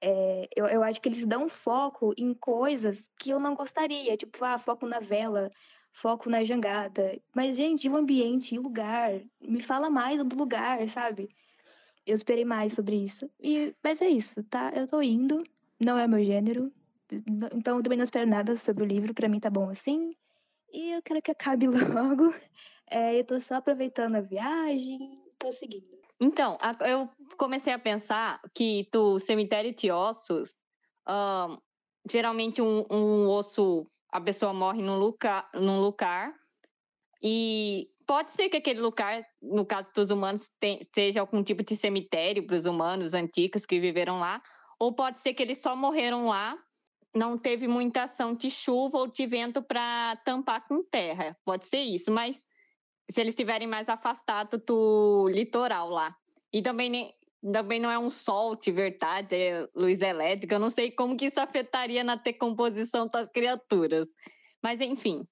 É, 0.00 0.48
eu, 0.54 0.66
eu 0.66 0.82
acho 0.82 1.00
que 1.00 1.08
eles 1.08 1.24
dão 1.24 1.48
foco 1.48 2.12
em 2.18 2.34
coisas 2.34 3.10
que 3.18 3.30
eu 3.30 3.40
não 3.40 3.54
gostaria, 3.54 4.16
tipo, 4.18 4.44
ah, 4.44 4.58
foco 4.58 4.86
na 4.86 5.00
vela, 5.00 5.50
foco 5.94 6.28
na 6.28 6.44
jangada. 6.44 7.18
Mas, 7.34 7.56
gente, 7.56 7.88
o 7.88 7.96
ambiente, 7.96 8.58
o 8.58 8.62
lugar, 8.62 9.12
me 9.40 9.62
fala 9.62 9.88
mais 9.88 10.22
do 10.22 10.36
lugar, 10.36 10.86
sabe? 10.88 11.28
Eu 12.04 12.16
esperei 12.16 12.44
mais 12.44 12.74
sobre 12.74 12.96
isso. 12.96 13.30
E, 13.40 13.74
mas 13.82 14.02
é 14.02 14.08
isso, 14.08 14.42
tá? 14.44 14.72
Eu 14.74 14.86
tô 14.86 15.00
indo, 15.00 15.42
não 15.80 15.96
é 15.96 16.06
meu 16.06 16.22
gênero. 16.22 16.70
Então 17.54 17.76
eu 17.76 17.82
também 17.82 17.96
não 17.96 18.04
espero 18.04 18.28
nada 18.28 18.56
sobre 18.56 18.82
o 18.82 18.86
livro, 18.86 19.14
para 19.14 19.28
mim 19.28 19.38
tá 19.38 19.48
bom 19.48 19.70
assim. 19.70 20.14
E 20.72 20.90
eu 20.90 21.02
quero 21.02 21.22
que 21.22 21.30
acabe 21.30 21.66
logo. 21.68 22.34
É, 22.90 23.18
eu 23.18 23.24
tô 23.24 23.38
só 23.38 23.54
aproveitando 23.54 24.16
a 24.16 24.20
viagem, 24.20 25.22
tô 25.38 25.52
seguindo. 25.52 25.94
Então, 26.20 26.58
eu 26.86 27.08
comecei 27.36 27.72
a 27.72 27.78
pensar 27.78 28.40
que 28.52 28.88
do 28.92 29.18
cemitério 29.18 29.74
de 29.74 29.90
ossos, 29.90 30.56
um, 31.08 31.58
geralmente 32.10 32.60
um, 32.60 32.84
um 32.90 33.28
osso, 33.28 33.86
a 34.14 34.20
pessoa 34.20 34.54
morre 34.54 34.80
num 34.80 34.96
lugar, 34.96 35.50
num 35.56 35.80
lugar 35.80 36.32
e 37.20 37.90
pode 38.06 38.30
ser 38.30 38.48
que 38.48 38.56
aquele 38.56 38.80
lugar, 38.80 39.26
no 39.42 39.66
caso 39.66 39.88
dos 39.92 40.08
humanos, 40.08 40.52
tem, 40.60 40.78
seja 40.94 41.20
algum 41.20 41.42
tipo 41.42 41.64
de 41.64 41.74
cemitério 41.74 42.46
para 42.46 42.54
os 42.54 42.64
humanos 42.64 43.12
antigos 43.12 43.66
que 43.66 43.80
viveram 43.80 44.20
lá, 44.20 44.40
ou 44.78 44.94
pode 44.94 45.18
ser 45.18 45.34
que 45.34 45.42
eles 45.42 45.60
só 45.60 45.74
morreram 45.74 46.28
lá, 46.28 46.56
não 47.12 47.36
teve 47.36 47.66
muita 47.66 48.04
ação 48.04 48.32
de 48.32 48.52
chuva 48.52 48.98
ou 48.98 49.08
de 49.08 49.26
vento 49.26 49.60
para 49.60 50.14
tampar 50.24 50.64
com 50.68 50.84
terra. 50.84 51.36
Pode 51.44 51.66
ser 51.66 51.82
isso, 51.82 52.12
mas 52.12 52.40
se 53.10 53.20
eles 53.20 53.32
estiverem 53.32 53.66
mais 53.66 53.88
afastados 53.88 54.60
do 54.64 55.28
litoral 55.28 55.90
lá. 55.90 56.14
E 56.52 56.62
também, 56.62 57.12
também 57.52 57.78
não 57.78 57.90
é 57.90 57.98
um 57.98 58.10
sol 58.10 58.56
de 58.56 58.72
verdade, 58.72 59.36
é 59.36 59.68
luz 59.74 60.00
elétrica. 60.00 60.54
Eu 60.54 60.60
não 60.60 60.70
sei 60.70 60.90
como 60.90 61.16
que 61.16 61.26
isso 61.26 61.40
afetaria 61.40 62.02
na 62.02 62.14
decomposição 62.14 63.06
das 63.06 63.28
criaturas. 63.30 64.08
Mas, 64.62 64.80
enfim, 64.80 65.26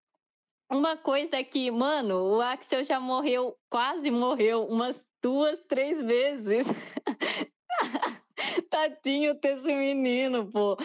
uma 0.70 0.96
coisa 0.96 1.36
é 1.36 1.44
que, 1.44 1.70
mano, 1.70 2.36
o 2.36 2.40
Axel 2.40 2.84
já 2.84 3.00
morreu, 3.00 3.56
quase 3.70 4.10
morreu, 4.10 4.66
umas 4.66 5.06
duas, 5.22 5.60
três 5.68 6.02
vezes. 6.02 6.66
Tadinho 8.70 9.34
desse 9.34 9.74
menino, 9.74 10.50
pô. 10.50 10.76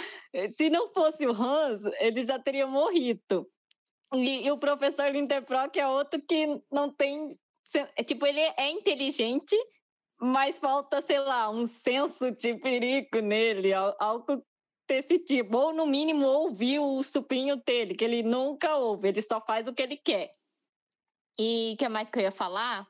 Se 0.55 0.69
não 0.69 0.89
fosse 0.93 1.25
o 1.25 1.31
Hans, 1.31 1.83
ele 1.99 2.23
já 2.23 2.39
teria 2.39 2.67
morrido. 2.67 3.49
E, 4.13 4.45
e 4.45 4.51
o 4.51 4.57
professor 4.57 5.11
Lindeprock 5.11 5.77
é 5.79 5.87
outro 5.87 6.21
que 6.21 6.61
não 6.71 6.89
tem. 6.89 7.29
Tipo, 8.05 8.25
ele 8.25 8.39
é 8.39 8.69
inteligente, 8.69 9.55
mas 10.19 10.59
falta, 10.59 11.01
sei 11.01 11.19
lá, 11.19 11.49
um 11.49 11.67
senso 11.67 12.31
de 12.31 12.55
perigo 12.55 13.19
nele, 13.21 13.73
algo 13.73 14.43
desse 14.87 15.19
tipo, 15.19 15.57
ou 15.57 15.73
no 15.73 15.85
mínimo 15.85 16.25
ouvir 16.25 16.79
o 16.79 17.03
supinho 17.03 17.57
dele, 17.57 17.93
que 17.93 18.05
ele 18.05 18.23
nunca 18.23 18.75
ouve, 18.77 19.09
ele 19.09 19.21
só 19.21 19.41
faz 19.41 19.67
o 19.67 19.73
que 19.73 19.83
ele 19.83 19.97
quer. 19.97 20.31
E 21.37 21.73
o 21.73 21.77
que 21.77 21.89
mais 21.89 22.09
que 22.09 22.19
eu 22.19 22.23
ia 22.23 22.31
falar? 22.31 22.87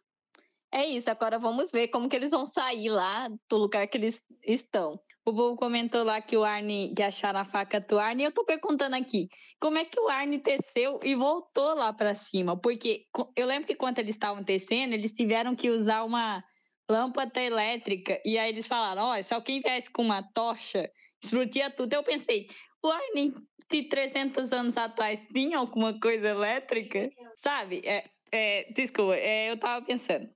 É 0.72 0.86
isso, 0.86 1.10
agora 1.10 1.40
vamos 1.40 1.72
ver 1.72 1.88
como 1.88 2.08
que 2.08 2.16
eles 2.16 2.32
vão 2.32 2.46
sair 2.46 2.90
lá 2.90 3.30
do 3.50 3.58
lugar 3.58 3.88
que 3.88 3.98
eles 3.98 4.24
estão. 4.46 5.00
O 5.26 5.32
Bobo 5.34 5.58
comentou 5.58 6.06
lá 6.06 6.22
que 6.22 6.38
o 6.38 6.44
Arne, 6.44 6.94
que 6.96 7.04
acharam 7.04 7.42
a 7.42 7.46
faca 7.46 7.82
do 7.82 8.00
Arne, 8.00 8.24
eu 8.24 8.32
tô 8.32 8.46
perguntando 8.46 8.96
aqui, 8.96 9.28
como 9.60 9.78
é 9.78 9.84
que 9.84 10.00
o 10.00 10.08
Arne 10.08 10.38
desceu 10.38 11.02
e 11.04 11.16
voltou 11.16 11.74
lá 11.74 11.92
para 11.92 12.14
cima? 12.14 12.56
Porque 12.56 13.06
eu 13.36 13.46
lembro 13.46 13.68
que 13.68 13.76
quando 13.76 14.00
eles 14.00 14.16
estavam 14.16 14.42
descendo, 14.42 14.94
eles 14.94 15.12
tiveram 15.12 15.54
que 15.54 15.70
usar 15.70 16.04
uma 16.04 16.42
lâmpada 16.90 17.42
elétrica, 17.42 18.22
e 18.24 18.38
aí 18.38 18.50
eles 18.50 18.68
falaram, 18.68 19.04
olha, 19.04 19.24
se 19.24 19.34
alguém 19.34 19.62
viesse 19.62 19.92
com 19.92 20.02
uma 20.02 20.24
tocha, 20.24 20.90
explodia 21.22 21.70
tudo. 21.70 21.94
Eu 21.94 22.04
pensei, 22.04 22.48
o 22.82 22.90
Arne 22.90 23.34
se 23.70 23.84
300 23.84 24.52
anos 24.54 24.78
atrás 24.78 25.22
tinha 25.34 25.58
alguma 25.58 26.00
coisa 26.00 26.30
elétrica, 26.30 27.10
sabe? 27.36 27.82
É, 27.86 28.06
é, 28.32 28.72
desculpa, 28.74 29.16
é, 29.16 29.52
eu 29.52 29.58
tava 29.58 29.86
pensando. 29.86 30.30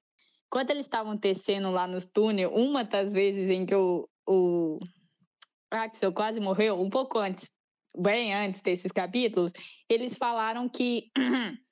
Quando 0.49 0.71
eles 0.71 0.85
estavam 0.85 1.17
tecendo 1.17 1.71
lá 1.71 1.87
nos 1.87 2.05
túneis, 2.05 2.49
uma 2.51 2.83
das 2.83 3.13
vezes 3.13 3.49
em 3.49 3.65
que 3.65 3.73
o, 3.73 4.07
o 4.27 4.79
Axel 5.71 6.11
quase 6.11 6.41
morreu, 6.41 6.79
um 6.81 6.89
pouco 6.89 7.17
antes, 7.17 7.49
bem 7.97 8.33
antes 8.33 8.61
desses 8.61 8.91
capítulos, 8.91 9.53
eles 9.89 10.17
falaram 10.17 10.67
que 10.67 11.09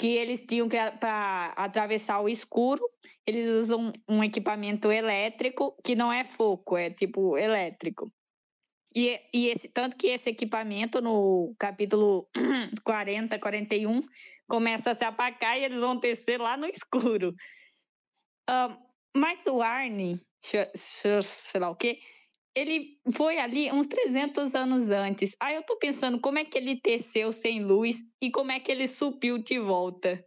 que 0.00 0.16
eles 0.16 0.40
tinham 0.40 0.66
que 0.66 0.78
para 0.92 1.48
atravessar 1.48 2.22
o 2.22 2.28
escuro, 2.28 2.82
eles 3.26 3.46
usam 3.46 3.92
um 4.08 4.24
equipamento 4.24 4.90
elétrico 4.90 5.76
que 5.84 5.94
não 5.94 6.10
é 6.10 6.24
foco, 6.24 6.74
é 6.74 6.88
tipo 6.88 7.36
elétrico. 7.36 8.10
E, 8.96 9.20
e 9.30 9.48
esse, 9.48 9.68
tanto 9.68 9.98
que 9.98 10.06
esse 10.06 10.30
equipamento, 10.30 11.02
no 11.02 11.54
capítulo 11.58 12.26
40, 12.82 13.38
41, 13.38 14.00
começa 14.48 14.92
a 14.92 14.94
se 14.94 15.04
apagar 15.04 15.58
e 15.58 15.64
eles 15.64 15.80
vão 15.80 15.94
descer 15.98 16.40
lá 16.40 16.56
no 16.56 16.64
escuro. 16.64 17.34
Uh, 18.48 18.74
mas 19.14 19.44
o 19.44 19.60
Arne, 19.60 20.18
sei 20.42 21.60
lá 21.60 21.68
o 21.68 21.76
quê, 21.76 21.98
ele 22.60 22.98
foi 23.12 23.38
ali 23.38 23.72
uns 23.72 23.86
300 23.86 24.54
anos 24.54 24.90
antes. 24.90 25.34
Aí 25.40 25.56
eu 25.56 25.62
tô 25.62 25.76
pensando 25.76 26.20
como 26.20 26.38
é 26.38 26.44
que 26.44 26.58
ele 26.58 26.80
teceu 26.80 27.32
sem 27.32 27.64
luz 27.64 27.96
e 28.20 28.30
como 28.30 28.52
é 28.52 28.60
que 28.60 28.70
ele 28.70 28.86
subiu 28.86 29.38
de 29.38 29.58
volta. 29.58 30.24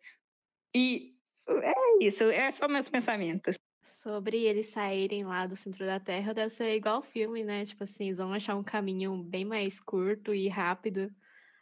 E 0.76 1.14
é 1.48 2.06
isso, 2.06 2.24
é 2.24 2.52
só 2.52 2.68
meus 2.68 2.90
pensamentos. 2.90 3.56
Sobre 3.84 4.44
eles 4.44 4.68
saírem 4.68 5.24
lá 5.24 5.46
do 5.46 5.56
centro 5.56 5.86
da 5.86 6.00
Terra, 6.00 6.34
deve 6.34 6.50
ser 6.50 6.76
igual 6.76 7.02
filme, 7.02 7.44
né? 7.44 7.66
Tipo 7.66 7.84
assim, 7.84 8.06
eles 8.06 8.18
vão 8.18 8.34
achar 8.34 8.56
um 8.56 8.64
caminho 8.64 9.24
bem 9.24 9.46
mais 9.46 9.80
curto 9.80 10.34
e 10.34 10.48
rápido. 10.48 11.10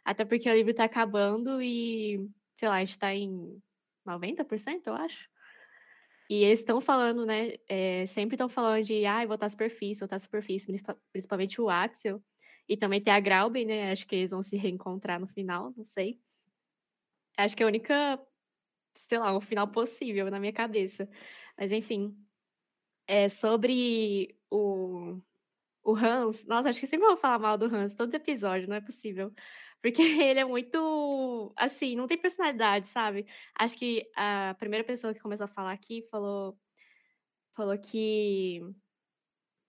Até 0.04 0.24
porque 0.24 0.48
o 0.48 0.54
livro 0.54 0.74
tá 0.74 0.84
acabando 0.84 1.60
e, 1.60 2.28
sei 2.56 2.68
lá, 2.68 2.76
a 2.76 2.84
gente 2.84 2.98
tá 2.98 3.14
em 3.14 3.60
90%, 4.06 4.86
eu 4.86 4.94
acho. 4.94 5.28
E 6.32 6.44
eles 6.44 6.60
estão 6.60 6.80
falando, 6.80 7.26
né? 7.26 7.56
É, 7.68 8.06
sempre 8.06 8.36
estão 8.36 8.48
falando 8.48 8.82
de, 8.82 9.04
ah, 9.04 9.26
voltar 9.26 9.44
à 9.44 9.48
superfície, 9.50 10.00
voltar 10.00 10.16
à 10.16 10.18
superfície, 10.18 10.74
principalmente 11.12 11.60
o 11.60 11.68
Axel. 11.68 12.24
E 12.66 12.74
também 12.74 13.02
tem 13.02 13.12
a 13.12 13.20
Grauben, 13.20 13.66
né? 13.66 13.92
Acho 13.92 14.06
que 14.06 14.16
eles 14.16 14.30
vão 14.30 14.42
se 14.42 14.56
reencontrar 14.56 15.20
no 15.20 15.26
final, 15.26 15.74
não 15.76 15.84
sei. 15.84 16.18
Acho 17.36 17.54
que 17.54 17.62
é 17.62 17.66
a 17.66 17.68
única, 17.68 18.18
sei 18.94 19.18
lá, 19.18 19.36
um 19.36 19.42
final 19.42 19.68
possível 19.68 20.30
na 20.30 20.40
minha 20.40 20.54
cabeça. 20.54 21.06
Mas 21.54 21.70
enfim, 21.70 22.16
é 23.06 23.28
sobre 23.28 24.34
o, 24.50 25.20
o 25.84 25.94
Hans. 25.94 26.46
Nossa, 26.46 26.70
acho 26.70 26.80
que 26.80 26.86
sempre 26.86 27.08
vou 27.08 27.16
falar 27.18 27.38
mal 27.38 27.58
do 27.58 27.66
Hans 27.66 27.94
todos 27.94 28.14
os 28.14 28.18
episódios, 28.18 28.70
não 28.70 28.76
é 28.76 28.80
possível. 28.80 29.30
Porque 29.82 30.02
ele 30.22 30.40
é 30.40 30.44
muito. 30.44 31.52
Assim, 31.56 31.96
não 31.96 32.06
tem 32.06 32.18
personalidade, 32.18 32.86
sabe? 32.86 33.26
Acho 33.58 33.76
que 33.76 34.08
a 34.16 34.54
primeira 34.58 34.84
pessoa 34.84 35.12
que 35.14 35.20
começou 35.20 35.44
a 35.44 35.48
falar 35.48 35.72
aqui 35.72 36.06
falou. 36.10 36.58
Falou 37.56 37.78
que. 37.78 38.60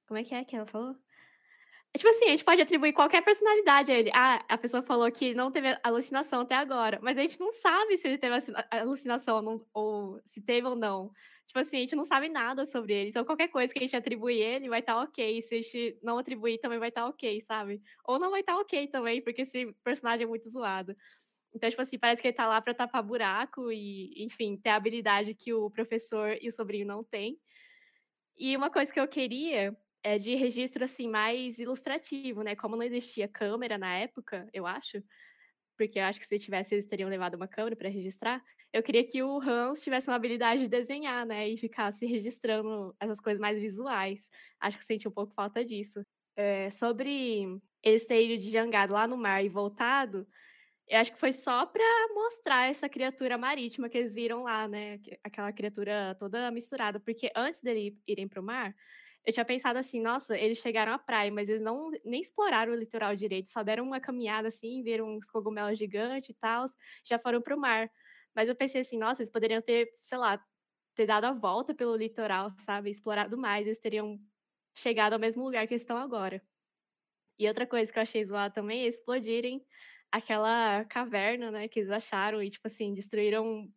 Como 0.08 0.20
é 0.20 0.24
que 0.24 0.36
é 0.36 0.44
que 0.46 0.56
ela 0.56 0.66
falou? 0.68 1.03
Tipo 1.96 2.10
assim, 2.10 2.26
a 2.26 2.30
gente 2.30 2.44
pode 2.44 2.62
atribuir 2.62 2.92
qualquer 2.92 3.24
personalidade 3.24 3.92
a 3.92 4.00
ele. 4.00 4.12
Ah, 4.14 4.44
a 4.50 4.58
pessoa 4.58 4.82
falou 4.82 5.12
que 5.12 5.36
não 5.36 5.52
teve 5.52 5.78
alucinação 5.84 6.42
até 6.42 6.56
agora, 6.56 7.00
mas 7.04 7.16
a 7.18 7.22
gente 7.22 7.40
não 7.40 7.52
sabe 7.52 7.98
se 7.98 8.08
ele 8.08 8.18
teve 8.18 8.36
alucinação 8.72 9.64
ou 9.72 10.20
se 10.26 10.42
teve 10.42 10.68
ou 10.68 10.76
não. 10.76 11.12
Tipo 11.46 11.60
assim, 11.60 11.78
a 11.78 11.80
gente 11.82 11.96
não 11.96 12.04
sabe 12.04 12.30
nada 12.30 12.66
sobre 12.66 12.94
ele. 12.94 13.10
Então, 13.10 13.24
qualquer 13.24 13.48
coisa 13.50 13.72
que 13.72 13.78
a 13.78 13.82
gente 13.84 13.96
atribuir 13.96 14.42
ele 14.42 14.70
vai 14.70 14.80
estar 14.80 14.96
tá 14.96 15.02
ok. 15.02 15.42
Se 15.44 15.54
a 15.54 15.62
gente 15.62 16.00
não 16.02 16.18
atribuir, 16.18 16.58
também 16.58 16.80
vai 16.80 16.90
estar 16.90 17.04
tá 17.04 17.08
ok, 17.10 17.42
sabe? 17.42 17.80
Ou 18.06 18.18
não 18.18 18.32
vai 18.32 18.40
estar 18.40 18.54
tá 18.54 18.60
ok 18.60 18.88
também, 18.88 19.22
porque 19.22 19.44
esse 19.44 19.72
personagem 19.84 20.24
é 20.24 20.28
muito 20.28 20.50
zoado. 20.50 20.96
Então, 21.54 21.70
tipo 21.70 21.82
assim, 21.82 22.00
parece 22.00 22.22
que 22.22 22.28
ele 22.30 22.36
tá 22.36 22.48
lá 22.48 22.60
pra 22.60 22.74
tapar 22.74 23.04
buraco 23.04 23.72
e, 23.72 24.14
enfim, 24.24 24.58
ter 24.58 24.70
a 24.70 24.76
habilidade 24.76 25.36
que 25.36 25.54
o 25.54 25.70
professor 25.70 26.36
e 26.42 26.48
o 26.50 26.52
sobrinho 26.52 26.88
não 26.88 27.04
têm. 27.04 27.40
E 28.36 28.58
uma 28.58 28.72
coisa 28.72 28.92
que 28.92 29.00
eu 29.00 29.08
queria 29.08 29.78
é 30.04 30.18
de 30.18 30.36
registro 30.36 30.84
assim 30.84 31.08
mais 31.10 31.58
ilustrativo, 31.60 32.44
né? 32.44 32.56
Como 32.56 32.76
não 32.76 32.84
existia 32.84 33.28
câmera 33.28 33.78
na 33.78 33.96
época, 33.96 34.48
eu 34.54 34.68
acho, 34.68 35.02
porque 35.78 36.00
eu 36.00 36.04
acho 36.06 36.20
que 36.20 36.28
se 36.28 36.40
tivesse 36.40 36.76
eles 36.76 36.86
teriam 36.86 37.10
levado 37.10 37.36
uma 37.36 37.48
câmera 37.48 37.76
para 37.76 37.90
registrar. 37.90 38.44
Eu 38.72 38.84
queria 38.84 39.06
que 39.06 39.24
o 39.24 39.42
Hans 39.42 39.84
tivesse 39.84 40.10
uma 40.10 40.16
habilidade 40.16 40.64
de 40.64 40.70
desenhar, 40.70 41.26
né? 41.26 41.50
E 41.50 41.58
ficasse 41.58 42.06
registrando 42.06 42.96
essas 43.00 43.20
coisas 43.20 43.40
mais 43.40 43.60
visuais. 43.60 44.30
Acho 44.60 44.78
que 44.78 44.86
senti 44.86 45.08
um 45.08 45.12
pouco 45.12 45.34
falta 45.34 45.64
disso. 45.66 46.04
É, 46.36 46.72
sobre 46.72 47.60
eles 47.84 48.06
terem 48.06 48.38
de 48.38 48.50
jangado 48.50 48.94
lá 48.94 49.08
no 49.08 49.18
mar 49.18 49.44
e 49.46 49.50
voltado, 49.50 50.28
eu 50.88 51.00
acho 51.00 51.14
que 51.14 51.20
foi 51.20 51.32
só 51.34 51.66
para 51.66 51.84
mostrar 52.14 52.70
essa 52.70 52.90
criatura 52.90 53.38
marítima 53.38 53.90
que 53.90 53.98
eles 53.98 54.14
viram 54.14 54.44
lá, 54.44 54.68
né? 54.68 55.00
Aquela 55.24 55.52
criatura 55.54 56.16
toda 56.20 56.52
misturada. 56.52 57.00
Porque 57.00 57.32
antes 57.36 57.62
dele 57.62 57.98
irem 58.08 58.28
para 58.28 58.42
o 58.42 58.44
mar, 58.44 58.76
eu 59.26 59.34
tinha 59.34 59.46
pensado 59.46 59.80
assim, 59.80 60.02
nossa, 60.02 60.38
eles 60.38 60.58
chegaram 60.60 60.94
à 60.94 61.00
praia, 61.00 61.32
mas 61.32 61.50
eles 61.50 61.62
não 61.62 61.92
nem 62.06 62.22
exploraram 62.22 62.74
o 62.74 62.76
litoral 62.76 63.16
direito, 63.16 63.50
só 63.50 63.64
deram 63.64 63.86
uma 63.86 64.00
caminhada 64.00 64.48
assim, 64.50 64.84
viram 64.84 65.08
uns 65.18 65.30
cogumelos 65.30 65.78
gigantes 65.80 66.30
e 66.30 66.34
tal, 66.36 66.66
já 67.06 67.18
foram 67.20 67.42
para 67.42 67.56
o 67.56 67.60
mar. 67.60 67.90
Mas 68.36 68.50
eu 68.50 68.56
pensei 68.56 68.82
assim, 68.82 68.98
nossa, 68.98 69.22
eles 69.22 69.32
poderiam 69.32 69.62
ter, 69.62 69.92
sei 69.96 70.18
lá, 70.18 70.44
ter 70.96 71.06
dado 71.06 71.26
a 71.26 71.34
volta 71.34 71.74
pelo 71.76 71.96
litoral, 71.96 72.52
sabe? 72.60 72.90
Explorado 72.90 73.38
mais, 73.38 73.66
eles 73.66 73.80
teriam 73.80 74.20
chegado 74.78 75.14
ao 75.14 75.20
mesmo 75.20 75.44
lugar 75.44 75.68
que 75.68 75.76
estão 75.76 75.98
agora. 75.98 76.42
E 77.40 77.48
outra 77.48 77.66
coisa 77.68 77.92
que 77.92 77.98
eu 78.00 78.04
achei 78.04 78.24
zoada 78.26 78.54
também 78.54 78.84
é 78.84 78.88
explodirem 78.88 79.66
aquela 80.12 80.86
caverna, 80.86 81.52
né, 81.52 81.68
que 81.68 81.80
eles 81.80 81.90
acharam 81.92 82.42
e, 82.44 82.50
tipo 82.50 82.68
assim, 82.68 82.94
destruíram 82.94 83.72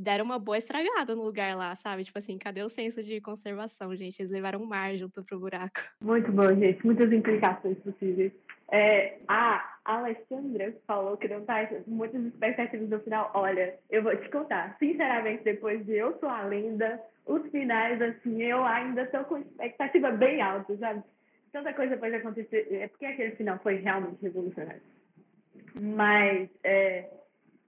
deram 0.00 0.24
uma 0.24 0.38
boa 0.38 0.58
estragada 0.58 1.14
no 1.14 1.22
lugar 1.22 1.54
lá, 1.54 1.74
sabe? 1.76 2.04
Tipo 2.04 2.18
assim, 2.18 2.38
cadê 2.38 2.62
o 2.62 2.68
senso 2.68 3.02
de 3.02 3.20
conservação, 3.20 3.94
gente? 3.94 4.20
Eles 4.20 4.32
levaram 4.32 4.60
um 4.60 4.66
mar 4.66 4.94
junto 4.96 5.22
pro 5.22 5.38
buraco. 5.38 5.80
Muito 6.00 6.32
bom, 6.32 6.48
gente. 6.54 6.84
Muitas 6.84 7.12
implicações 7.12 7.78
possíveis. 7.78 8.32
É, 8.72 9.18
a 9.26 9.78
Alessandra 9.84 10.74
falou 10.86 11.16
que 11.16 11.28
não 11.28 11.44
tá 11.44 11.68
muitas 11.86 12.24
expectativas 12.24 12.88
no 12.88 13.00
final. 13.00 13.30
Olha, 13.34 13.74
eu 13.90 14.02
vou 14.02 14.16
te 14.16 14.28
contar. 14.30 14.76
Sinceramente, 14.78 15.44
depois 15.44 15.84
de 15.84 15.96
Eu 15.96 16.16
Sou 16.18 16.28
a 16.28 16.42
Lenda, 16.44 17.00
os 17.26 17.42
finais, 17.50 18.00
assim, 18.00 18.42
eu 18.42 18.64
ainda 18.64 19.06
tô 19.06 19.24
com 19.24 19.38
expectativa 19.38 20.10
bem 20.12 20.40
alta, 20.40 20.76
sabe? 20.78 21.02
Tanta 21.52 21.72
coisa 21.74 21.96
pode 21.96 22.14
acontecer. 22.14 22.68
É 22.70 22.86
porque 22.86 23.06
aquele 23.06 23.34
final 23.34 23.58
foi 23.58 23.76
realmente 23.76 24.22
revolucionário. 24.22 24.82
Mas, 25.74 26.48
é, 26.62 27.08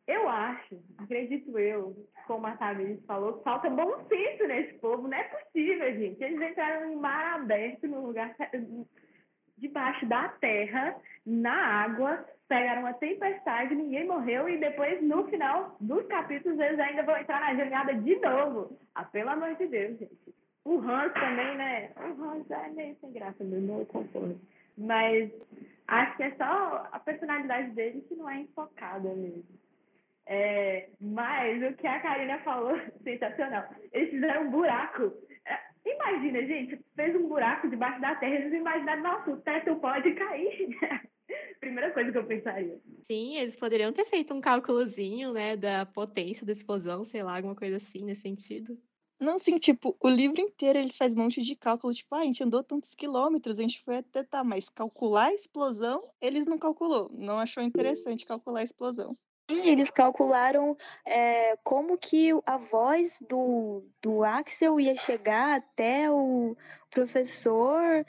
eu 0.07 0.29
acho, 0.29 0.83
acredito 0.99 1.59
eu, 1.59 1.95
como 2.27 2.47
a 2.47 2.57
Tamiris 2.57 3.05
falou, 3.07 3.41
falta 3.43 3.71
bom 3.71 4.05
senso 4.09 4.47
nesse 4.47 4.75
povo. 4.75 5.07
Não 5.07 5.17
é 5.17 5.25
possível, 5.25 5.93
gente. 5.95 6.23
Eles 6.23 6.51
entraram 6.51 6.93
em 6.93 6.97
mar 6.97 7.41
aberto, 7.41 7.87
no 7.87 8.07
lugar 8.07 8.35
debaixo 9.57 10.05
da 10.07 10.29
terra, 10.29 10.97
na 11.25 11.55
água, 11.55 12.27
pegaram 12.49 12.83
uma 12.83 12.95
tempestade, 12.95 13.75
ninguém 13.75 14.07
morreu, 14.07 14.49
e 14.49 14.59
depois, 14.59 15.01
no 15.03 15.25
final 15.29 15.77
dos 15.81 16.05
capítulos, 16.07 16.59
eles 16.59 16.81
ainda 16.81 17.05
vão 17.05 17.17
entrar 17.17 17.41
na 17.41 17.55
jangada 17.55 17.95
de 17.95 18.17
novo. 18.17 18.77
Ah, 18.95 19.05
pelo 19.05 19.31
amor 19.31 19.55
de 19.55 19.67
Deus, 19.67 19.99
gente. 19.99 20.35
O 20.65 20.79
Hans 20.79 21.13
também, 21.15 21.57
né? 21.57 21.91
O 21.97 22.25
Hans 22.25 22.51
é 22.51 22.69
meio 22.71 22.97
sem 23.01 23.13
graça 23.13 23.43
mesmo, 23.43 23.81
eu 23.81 23.87
concordo. 23.87 24.41
Mas 24.77 25.31
acho 25.87 26.17
que 26.17 26.23
é 26.25 26.31
só 26.33 26.89
a 26.93 26.99
personalidade 26.99 27.71
dele 27.71 28.05
que 28.09 28.15
não 28.15 28.29
é 28.29 28.41
enfocada 28.41 29.09
mesmo. 29.15 29.62
É, 30.35 30.89
mas 30.99 31.63
o 31.63 31.77
que 31.77 31.87
a 31.87 32.01
Karina 32.01 32.39
falou, 32.39 32.73
sensacional. 33.05 33.69
Eles 33.93 34.09
fizeram 34.09 34.47
um 34.47 34.51
buraco. 34.51 35.13
É, 35.47 35.59
imagina, 35.85 36.47
gente, 36.47 36.81
fez 36.97 37.15
um 37.15 37.29
buraco 37.29 37.69
debaixo 37.69 38.01
da 38.01 38.15
terra, 38.15 38.37
eles 38.37 38.55
imaginaram, 38.55 39.03
nossa, 39.03 39.31
o 39.31 39.37
teto 39.43 39.77
pode 39.77 40.11
cair. 40.15 40.71
Primeira 41.61 41.91
coisa 41.91 42.11
que 42.11 42.17
eu 42.17 42.25
pensaria. 42.25 42.81
Sim, 43.03 43.37
eles 43.37 43.59
poderiam 43.59 43.93
ter 43.93 44.07
feito 44.07 44.33
um 44.33 44.41
cálculozinho, 44.41 45.35
né, 45.35 45.55
da 45.55 45.85
potência 45.85 46.47
da 46.47 46.53
explosão, 46.53 47.05
sei 47.05 47.23
lá, 47.23 47.37
alguma 47.37 47.55
coisa 47.55 47.77
assim 47.77 48.03
nesse 48.03 48.23
sentido. 48.23 48.79
Não, 49.21 49.39
sim, 49.39 49.59
tipo, 49.59 49.95
o 50.01 50.09
livro 50.09 50.41
inteiro 50.41 50.79
eles 50.79 50.97
fazem 50.97 51.19
um 51.19 51.25
monte 51.25 51.43
de 51.43 51.55
cálculo, 51.55 51.93
tipo, 51.93 52.15
ah, 52.15 52.21
a 52.21 52.25
gente 52.25 52.43
andou 52.43 52.65
tantos 52.65 52.95
quilômetros, 52.95 53.59
a 53.59 53.63
gente 53.63 53.85
foi 53.85 53.99
até 53.99 54.23
tá, 54.23 54.43
mas 54.43 54.71
calcular 54.71 55.27
a 55.27 55.35
explosão, 55.35 56.11
eles 56.23 56.47
não 56.47 56.59
calculou, 56.59 57.11
não 57.13 57.39
achou 57.39 57.63
interessante 57.63 58.25
calcular 58.25 58.61
a 58.61 58.65
explosão. 58.65 59.15
Sim, 59.53 59.69
eles 59.69 59.91
calcularam 59.91 60.77
é, 61.07 61.57
como 61.63 61.99
que 61.99 62.31
a 62.47 62.57
voz 62.57 63.19
do, 63.29 63.85
do 64.01 64.25
Axel 64.25 64.81
ia 64.81 64.97
chegar 64.97 65.59
até 65.59 66.11
o 66.11 66.57
professor. 66.91 68.05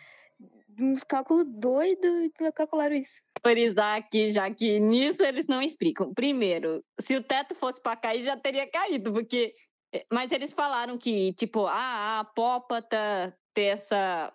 Uns 0.79 1.03
cálculos 1.03 1.45
doidos, 1.45 2.31
calcularam 2.55 2.95
isso. 2.95 3.21
Frisar 3.45 3.97
aqui, 3.97 4.31
já 4.31 4.49
que 4.49 4.79
nisso 4.79 5.21
eles 5.21 5.45
não 5.47 5.61
explicam. 5.61 6.13
Primeiro, 6.13 6.83
se 6.99 7.15
o 7.15 7.21
teto 7.21 7.53
fosse 7.53 7.81
para 7.81 7.97
cair, 7.97 8.21
já 8.21 8.37
teria 8.37 8.65
caído, 8.65 9.11
porque. 9.11 9.53
Eh, 9.93 10.05
mas 10.11 10.31
eles 10.31 10.53
falaram 10.53 10.97
que, 10.97 11.33
tipo, 11.33 11.67
ah, 11.67 11.73
a 11.73 12.19
apópata 12.21 13.37
ter 13.53 13.65
essa 13.65 14.33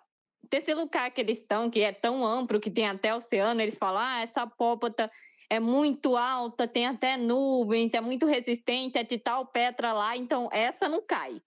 lugar 0.75 1.11
que 1.11 1.21
eles 1.21 1.39
estão, 1.39 1.69
que 1.69 1.81
é 1.81 1.91
tão 1.91 2.25
amplo, 2.25 2.59
que 2.59 2.71
tem 2.71 2.87
até 2.87 3.13
oceano, 3.13 3.61
eles 3.61 3.77
falam, 3.77 4.01
ah, 4.01 4.21
essa 4.21 4.43
apópata 4.43 5.09
é 5.49 5.59
muito 5.59 6.15
alta, 6.15 6.67
tem 6.67 6.85
até 6.85 7.17
nuvens, 7.17 7.93
é 7.93 8.01
muito 8.01 8.25
resistente, 8.25 8.97
é 8.97 9.03
de 9.03 9.17
tal 9.17 9.47
pedra 9.47 9.91
lá, 9.93 10.15
então 10.15 10.47
essa 10.51 10.87
não 10.87 11.01
cai. 11.01 11.41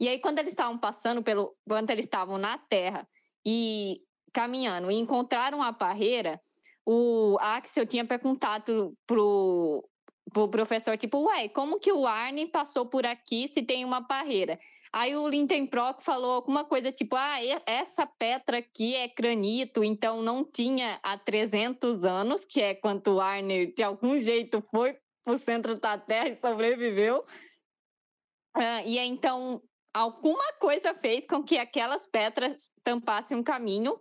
E 0.00 0.08
aí, 0.08 0.18
quando 0.18 0.38
eles 0.38 0.52
estavam 0.52 0.78
passando 0.78 1.22
pelo. 1.22 1.54
Quando 1.68 1.90
eles 1.90 2.04
estavam 2.04 2.38
na 2.38 2.56
Terra 2.56 3.06
e 3.44 4.00
caminhando 4.32 4.90
e 4.90 4.94
encontraram 4.94 5.62
a 5.62 5.72
barreira, 5.72 6.40
o 6.84 7.36
Axel 7.40 7.86
tinha 7.86 8.04
perguntado 8.04 8.96
pro, 9.06 9.86
pro 10.32 10.48
professor, 10.48 10.96
tipo, 10.96 11.24
ué, 11.26 11.48
como 11.48 11.78
que 11.78 11.92
o 11.92 12.06
Arne 12.06 12.46
passou 12.46 12.86
por 12.86 13.06
aqui 13.06 13.48
se 13.48 13.62
tem 13.62 13.84
uma 13.84 14.00
barreira? 14.00 14.56
Aí 14.92 15.14
o 15.16 15.28
Lindenbrock 15.28 16.02
falou 16.02 16.32
alguma 16.32 16.64
coisa 16.64 16.90
tipo, 16.90 17.16
ah, 17.16 17.36
essa 17.66 18.06
pedra 18.06 18.58
aqui 18.58 18.94
é 18.94 19.08
granito, 19.08 19.84
então 19.84 20.22
não 20.22 20.44
tinha 20.44 20.98
há 21.02 21.18
300 21.18 22.04
anos, 22.04 22.44
que 22.44 22.60
é 22.60 22.74
quando 22.74 23.08
o 23.08 23.20
Arne 23.20 23.72
de 23.72 23.82
algum 23.82 24.18
jeito 24.18 24.62
foi 24.70 24.96
para 25.22 25.34
o 25.34 25.38
centro 25.38 25.78
da 25.78 25.98
Terra 25.98 26.28
e 26.28 26.36
sobreviveu. 26.36 27.24
Uh, 28.56 28.86
e 28.86 28.98
então 28.98 29.60
alguma 29.92 30.52
coisa 30.54 30.94
fez 30.94 31.26
com 31.26 31.42
que 31.42 31.58
aquelas 31.58 32.06
pedras 32.06 32.70
tampassem 32.82 33.36
um 33.36 33.42
caminho. 33.42 33.94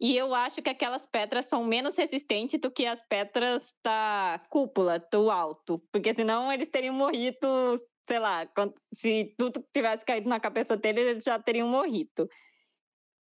E 0.00 0.16
eu 0.16 0.34
acho 0.34 0.62
que 0.62 0.70
aquelas 0.70 1.04
pedras 1.04 1.44
são 1.44 1.62
menos 1.62 1.94
resistentes 1.94 2.58
do 2.58 2.70
que 2.70 2.86
as 2.86 3.02
pedras 3.02 3.74
da 3.84 4.40
cúpula, 4.48 4.98
do 5.12 5.30
alto. 5.30 5.78
Porque 5.92 6.14
senão 6.14 6.50
eles 6.50 6.70
teriam 6.70 6.94
morrido, 6.94 7.76
sei 8.08 8.18
lá, 8.18 8.48
se 8.92 9.34
tudo 9.36 9.62
tivesse 9.74 10.04
caído 10.06 10.28
na 10.28 10.40
cabeça 10.40 10.74
deles, 10.74 11.06
eles 11.06 11.24
já 11.24 11.38
teriam 11.38 11.68
morrido. 11.68 12.26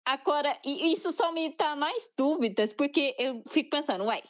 Agora, 0.05 0.59
isso 0.63 1.11
só 1.11 1.31
me 1.31 1.55
dá 1.55 1.75
mais 1.75 2.07
dúvidas, 2.17 2.71
porque 2.73 3.15
eu 3.17 3.43
fico 3.49 3.71
pensando, 3.71 4.05
uai, 4.05 4.21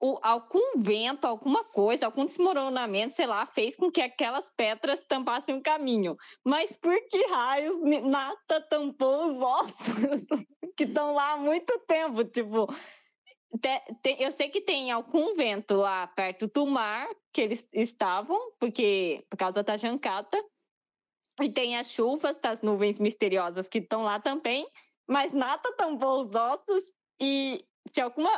o, 0.00 0.18
algum 0.22 0.80
vento, 0.80 1.26
alguma 1.26 1.62
coisa, 1.62 2.06
algum 2.06 2.24
desmoronamento, 2.24 3.14
sei 3.14 3.26
lá, 3.26 3.44
fez 3.44 3.76
com 3.76 3.90
que 3.90 4.00
aquelas 4.00 4.50
pedras 4.56 5.04
tampassem 5.04 5.54
o 5.54 5.62
caminho. 5.62 6.16
Mas 6.42 6.74
por 6.76 6.98
que 7.06 7.22
raios 7.26 7.76
nada 8.02 8.60
tampou 8.70 9.24
os 9.24 9.42
ossos 9.42 10.24
que 10.76 10.84
estão 10.84 11.12
lá 11.14 11.32
há 11.32 11.36
muito 11.36 11.78
tempo? 11.80 12.24
Tipo, 12.24 12.66
te, 13.60 13.94
te, 14.02 14.22
eu 14.22 14.32
sei 14.32 14.48
que 14.48 14.62
tem 14.62 14.90
algum 14.90 15.34
vento 15.34 15.76
lá 15.76 16.06
perto 16.06 16.46
do 16.46 16.66
mar 16.66 17.06
que 17.30 17.42
eles 17.42 17.68
estavam, 17.74 18.38
porque 18.58 19.22
por 19.28 19.36
causa 19.36 19.62
da 19.62 19.76
jancata. 19.76 20.42
E 21.42 21.50
tem 21.50 21.76
as 21.76 21.90
chuvas 21.90 22.38
das 22.38 22.60
nuvens 22.60 22.98
misteriosas 22.98 23.68
que 23.68 23.78
estão 23.78 24.02
lá 24.02 24.20
também, 24.20 24.66
mas 25.08 25.32
nada 25.32 25.74
tampou 25.76 26.20
os 26.20 26.34
ossos 26.34 26.92
e 27.18 27.64
de 27.92 28.00
alguma, 28.00 28.30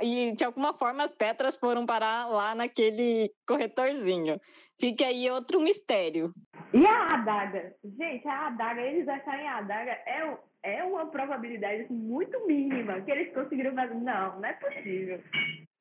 e 0.00 0.32
de 0.32 0.44
alguma 0.44 0.72
forma 0.72 1.04
as 1.04 1.14
pedras 1.14 1.56
foram 1.56 1.84
parar 1.84 2.26
lá 2.26 2.54
naquele 2.54 3.30
corretorzinho. 3.46 4.40
Fica 4.80 5.06
aí 5.06 5.28
outro 5.30 5.60
mistério. 5.60 6.32
E 6.72 6.86
a 6.86 7.14
adaga? 7.14 7.74
Gente, 7.84 8.26
a 8.28 8.46
adaga, 8.46 8.80
eles 8.80 9.08
acharem 9.08 9.48
a 9.48 9.58
adaga 9.58 9.90
é, 9.90 10.38
é 10.62 10.84
uma 10.84 11.06
probabilidade 11.06 11.82
assim, 11.82 11.94
muito 11.94 12.46
mínima 12.46 13.00
que 13.00 13.10
eles 13.10 13.34
conseguiram 13.34 13.74
fazer. 13.74 13.94
Não, 13.94 14.40
não 14.40 14.44
é 14.44 14.52
possível. 14.52 15.20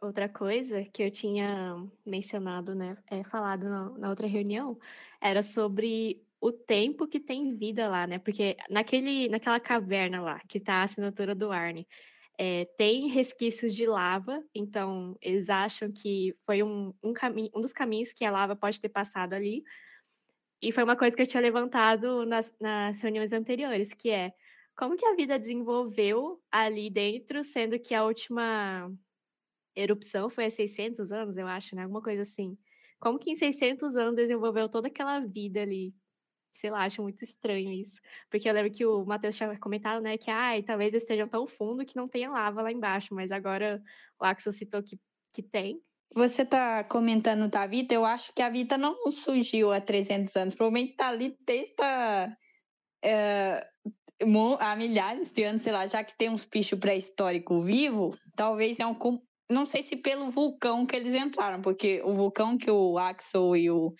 Outra 0.02 0.28
coisa 0.28 0.84
que 0.86 1.04
eu 1.04 1.12
tinha 1.12 1.76
mencionado, 2.06 2.76
né, 2.76 2.96
é, 3.10 3.24
falado 3.24 3.70
na, 3.70 3.90
na 3.98 4.10
outra 4.10 4.28
reunião, 4.28 4.78
era 5.22 5.44
sobre 5.44 6.22
o 6.40 6.52
tempo 6.52 7.08
que 7.08 7.20
tem 7.20 7.56
vida 7.56 7.88
lá, 7.88 8.06
né? 8.06 8.20
Porque 8.20 8.56
naquele, 8.70 9.28
naquela 9.30 9.60
caverna 9.60 10.22
lá, 10.22 10.40
que 10.48 10.60
tá 10.60 10.76
a 10.76 10.84
assinatura 10.84 11.34
do 11.34 11.52
Arne, 11.52 11.88
é, 12.38 12.66
tem 12.78 13.08
resquícios 13.08 13.74
de 13.74 13.88
lava, 13.88 14.44
então 14.54 15.18
eles 15.22 15.50
acham 15.50 15.92
que 15.92 16.36
foi 16.46 16.62
um, 16.62 16.94
um, 17.04 17.14
caminho, 17.14 17.50
um 17.56 17.62
dos 17.62 17.74
caminhos 17.74 18.14
que 18.14 18.24
a 18.24 18.32
lava 18.32 18.56
pode 18.56 18.80
ter 18.80 18.90
passado 18.90 19.34
ali. 19.34 19.64
E 20.62 20.72
foi 20.72 20.84
uma 20.84 20.96
coisa 20.96 21.16
que 21.16 21.22
eu 21.22 21.28
tinha 21.28 21.42
levantado 21.42 22.26
nas, 22.26 22.54
nas 22.60 23.02
reuniões 23.02 23.32
anteriores, 23.34 23.94
que 23.94 24.10
é 24.10 24.32
como 24.76 24.96
que 24.96 25.06
a 25.06 25.16
vida 25.16 25.40
desenvolveu 25.40 26.42
ali 26.52 26.90
dentro, 26.90 27.44
sendo 27.44 27.80
que 27.80 27.96
a 27.96 28.06
última 28.06 28.92
erupção 29.76 30.30
foi 30.30 30.46
há 30.46 30.50
600 30.50 31.12
anos, 31.12 31.38
eu 31.38 31.48
acho, 31.48 31.76
né? 31.76 31.84
Alguma 31.84 32.02
coisa 32.02 32.22
assim. 32.24 32.58
Como 33.00 33.20
que 33.20 33.32
em 33.32 33.36
600 33.36 33.96
anos 33.96 34.16
desenvolveu 34.16 34.70
toda 34.70 34.88
aquela 34.88 35.20
vida 35.20 35.62
ali? 35.62 35.94
Sei 36.58 36.70
lá, 36.70 36.84
acho 36.84 37.02
muito 37.02 37.24
estranho 37.24 37.72
isso. 37.72 38.00
Porque 38.30 38.50
eu 38.50 38.54
lembro 38.54 38.72
que 38.72 38.86
o 38.86 39.06
Matheus 39.06 39.36
tinha 39.36 39.58
comentado, 39.60 40.02
né, 40.02 40.18
que 40.18 40.30
ai, 40.30 40.64
talvez 40.64 40.94
estejam 40.94 41.28
tão 41.28 41.48
fundo 41.48 41.86
que 41.86 41.96
não 41.96 42.08
tenha 42.08 42.30
lava 42.30 42.62
lá 42.62 42.72
embaixo, 42.72 43.14
mas 43.14 43.32
agora 43.32 43.82
o 44.20 44.26
Axel 44.26 44.52
citou 44.52 44.82
que, 44.84 45.00
que 45.34 45.42
tem. 45.42 45.82
Você 46.14 46.46
tá 46.46 46.84
comentando 46.84 47.50
da 47.50 47.68
Vita, 47.68 47.94
eu 47.94 48.06
acho 48.06 48.34
que 48.34 48.42
a 48.42 48.50
Vita 48.50 48.78
não 48.78 49.12
surgiu 49.12 49.72
há 49.72 49.80
300 49.80 50.36
anos, 50.36 50.56
provavelmente 50.56 50.96
tá 50.96 51.10
ali 51.10 51.38
desde 51.46 51.76
é, 53.04 53.68
há 54.60 54.76
milhares 54.76 55.32
de 55.32 55.44
anos, 55.44 55.62
sei 55.62 55.74
lá, 55.74 55.86
já 55.86 56.04
que 56.04 56.18
tem 56.18 56.30
uns 56.30 56.46
bichos 56.46 56.80
pré-históricos 56.80 57.66
vivos, 57.66 58.18
talvez 58.36 58.80
é 58.80 58.86
um 58.86 58.96
não 59.50 59.66
sei 59.66 59.82
se 59.82 59.96
pelo 59.96 60.30
vulcão 60.30 60.86
que 60.86 60.96
eles 60.96 61.14
entraram, 61.14 61.62
porque 61.62 62.02
o 62.04 62.14
vulcão 62.14 62.58
que 62.58 62.70
o 62.70 62.98
Axel 62.98 63.56
e 63.56 63.72
o 63.72 63.94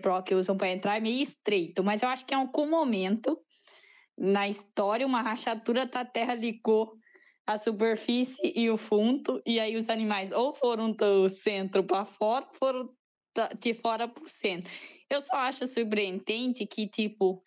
Pro 0.00 0.22
que 0.22 0.34
usam 0.34 0.56
para 0.56 0.70
entrar 0.70 0.96
é 0.96 1.00
meio 1.00 1.22
estreito, 1.22 1.84
mas 1.84 2.02
eu 2.02 2.08
acho 2.08 2.26
que 2.26 2.34
em 2.34 2.38
algum 2.38 2.68
momento 2.68 3.38
na 4.18 4.48
história 4.48 5.06
uma 5.06 5.22
rachadura 5.22 5.86
da 5.86 6.04
terra 6.04 6.34
ligou 6.34 6.92
a 7.46 7.58
superfície 7.58 8.52
e 8.54 8.70
o 8.70 8.76
fundo, 8.76 9.42
e 9.46 9.58
aí 9.58 9.76
os 9.76 9.88
animais 9.88 10.32
ou 10.32 10.54
foram 10.54 10.92
do 10.92 11.28
centro 11.28 11.82
para 11.84 12.04
fora, 12.04 12.46
foram 12.52 12.88
de 13.58 13.74
fora 13.74 14.06
para 14.06 14.22
o 14.22 14.28
centro. 14.28 14.70
Eu 15.10 15.20
só 15.20 15.36
acho 15.36 15.66
surpreendente 15.66 16.66
que, 16.66 16.86
tipo, 16.86 17.42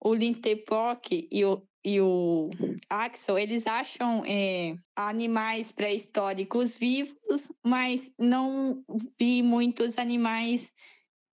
o 0.00 0.14
Linteprock 0.14 1.28
e 1.30 1.44
o, 1.44 1.62
e 1.84 2.00
o 2.00 2.50
Axel, 2.88 3.38
eles 3.38 3.66
acham 3.66 4.22
é, 4.26 4.74
animais 4.94 5.72
pré-históricos 5.72 6.76
vivos, 6.76 7.50
mas 7.64 8.12
não 8.18 8.84
vi 9.18 9.42
muitos 9.42 9.98
animais 9.98 10.72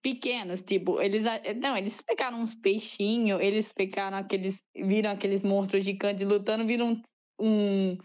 pequenos, 0.08 0.62
tipo, 0.62 1.02
eles 1.02 1.26
não, 1.62 1.76
eles 1.76 2.00
pegaram 2.00 2.40
uns 2.40 2.56
peixinhos, 2.56 3.42
eles 3.42 3.74
pegaram 3.74 4.18
aqueles, 4.18 4.64
viram 4.74 5.12
aqueles 5.12 5.44
monstros 5.44 5.84
gigantes 5.84 6.26
lutando, 6.26 6.66
viram 6.66 6.94
um, 6.94 7.02
um 7.38 7.98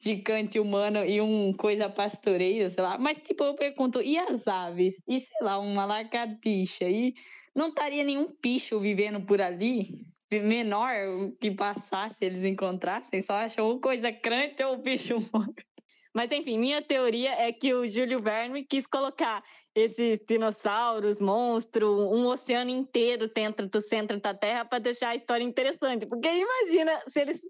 gigante 0.00 0.58
humano 0.58 1.04
e 1.04 1.20
um 1.20 1.52
coisa 1.52 1.90
pastoreia, 1.90 2.70
sei 2.70 2.82
lá. 2.82 2.96
Mas 2.96 3.18
tipo, 3.18 3.44
eu 3.44 3.54
pergunto, 3.54 4.00
e 4.00 4.16
as 4.18 4.48
aves? 4.48 5.02
E 5.06 5.20
sei 5.20 5.36
lá, 5.42 5.58
uma 5.58 5.84
lagartixa? 5.84 6.88
E 6.88 7.12
não 7.54 7.68
estaria 7.68 8.02
nenhum 8.02 8.34
bicho 8.42 8.80
vivendo 8.80 9.20
por 9.26 9.42
ali? 9.42 10.06
Menor 10.30 10.94
que 11.38 11.50
passasse, 11.50 12.24
eles 12.24 12.44
encontrassem, 12.44 13.20
só 13.20 13.34
acham 13.34 13.78
coisa 13.78 14.10
grande 14.10 14.64
ou 14.64 14.78
bicho 14.78 15.16
morto. 15.34 15.71
Mas 16.14 16.30
enfim, 16.30 16.58
minha 16.58 16.82
teoria 16.82 17.32
é 17.32 17.52
que 17.52 17.72
o 17.72 17.88
Júlio 17.88 18.20
Verne 18.20 18.64
quis 18.64 18.86
colocar 18.86 19.42
esses 19.74 20.20
dinossauros, 20.28 21.20
monstro, 21.20 21.90
um 22.10 22.26
oceano 22.26 22.70
inteiro 22.70 23.30
dentro 23.34 23.66
do 23.66 23.80
centro 23.80 24.20
da 24.20 24.34
Terra 24.34 24.64
para 24.64 24.78
deixar 24.78 25.10
a 25.10 25.14
história 25.14 25.42
interessante. 25.42 26.06
Porque 26.06 26.28
imagina 26.28 27.00
se 27.08 27.20
eles 27.20 27.40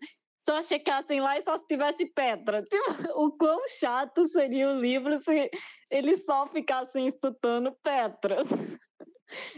só 0.44 0.62
checassem 0.62 1.20
lá 1.20 1.38
e 1.38 1.42
só 1.42 1.59
tivesse 1.59 2.07
pedra. 2.07 2.62
Tipo, 2.70 3.20
o 3.20 3.33
quão 3.37 3.61
chato 3.81 4.29
seria 4.29 4.68
o 4.68 4.81
livro 4.81 5.18
se 5.18 5.51
eles 5.90 6.25
só 6.25 6.46
ficassem 6.46 7.07
estudando 7.07 7.77
pedras. 7.83 8.48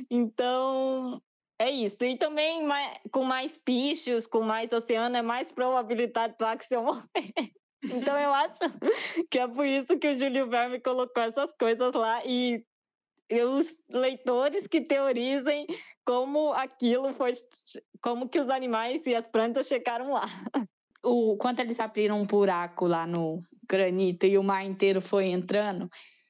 Então, 0.08 1.20
é 1.58 1.68
isso. 1.68 2.04
E 2.04 2.16
também 2.16 2.64
com 3.10 3.24
mais 3.24 3.58
bichos, 3.66 4.24
com 4.24 4.40
mais 4.40 4.72
oceano, 4.72 5.16
é 5.16 5.22
mais 5.22 5.50
probabilidade 5.50 6.36
do 6.38 6.44
Axel 6.44 6.84
morrer. 6.84 7.32
Então 7.92 8.18
eu 8.18 8.32
acho 8.32 8.58
que 9.30 9.38
é 9.38 9.48
por 9.48 9.66
isso 9.66 9.98
que 9.98 10.08
o 10.08 10.14
Júlio 10.14 10.48
Verne 10.48 10.80
colocou 10.80 11.22
essas 11.22 11.52
coisas 11.52 11.92
lá 11.94 12.24
e 12.24 12.64
os 13.30 13.76
leitores 13.88 14.66
que 14.66 14.80
teorizem 14.80 15.66
como 16.04 16.52
aquilo 16.52 17.12
foi, 17.14 17.32
como 18.02 18.28
que 18.28 18.38
os 18.38 18.48
animais 18.48 19.04
e 19.06 19.14
as 19.14 19.26
plantas 19.26 19.66
chegaram 19.66 20.12
lá. 20.12 20.26
O, 21.02 21.36
quando 21.36 21.60
eles 21.60 21.80
abriram 21.80 22.20
um 22.20 22.24
buraco 22.24 22.86
lá 22.86 23.06
no 23.06 23.38
granito 23.68 24.26
e 24.26 24.38
o 24.38 24.42
mar 24.42 24.64
inteiro 24.64 25.00
foi 25.00 25.26
entrando, 25.26 25.88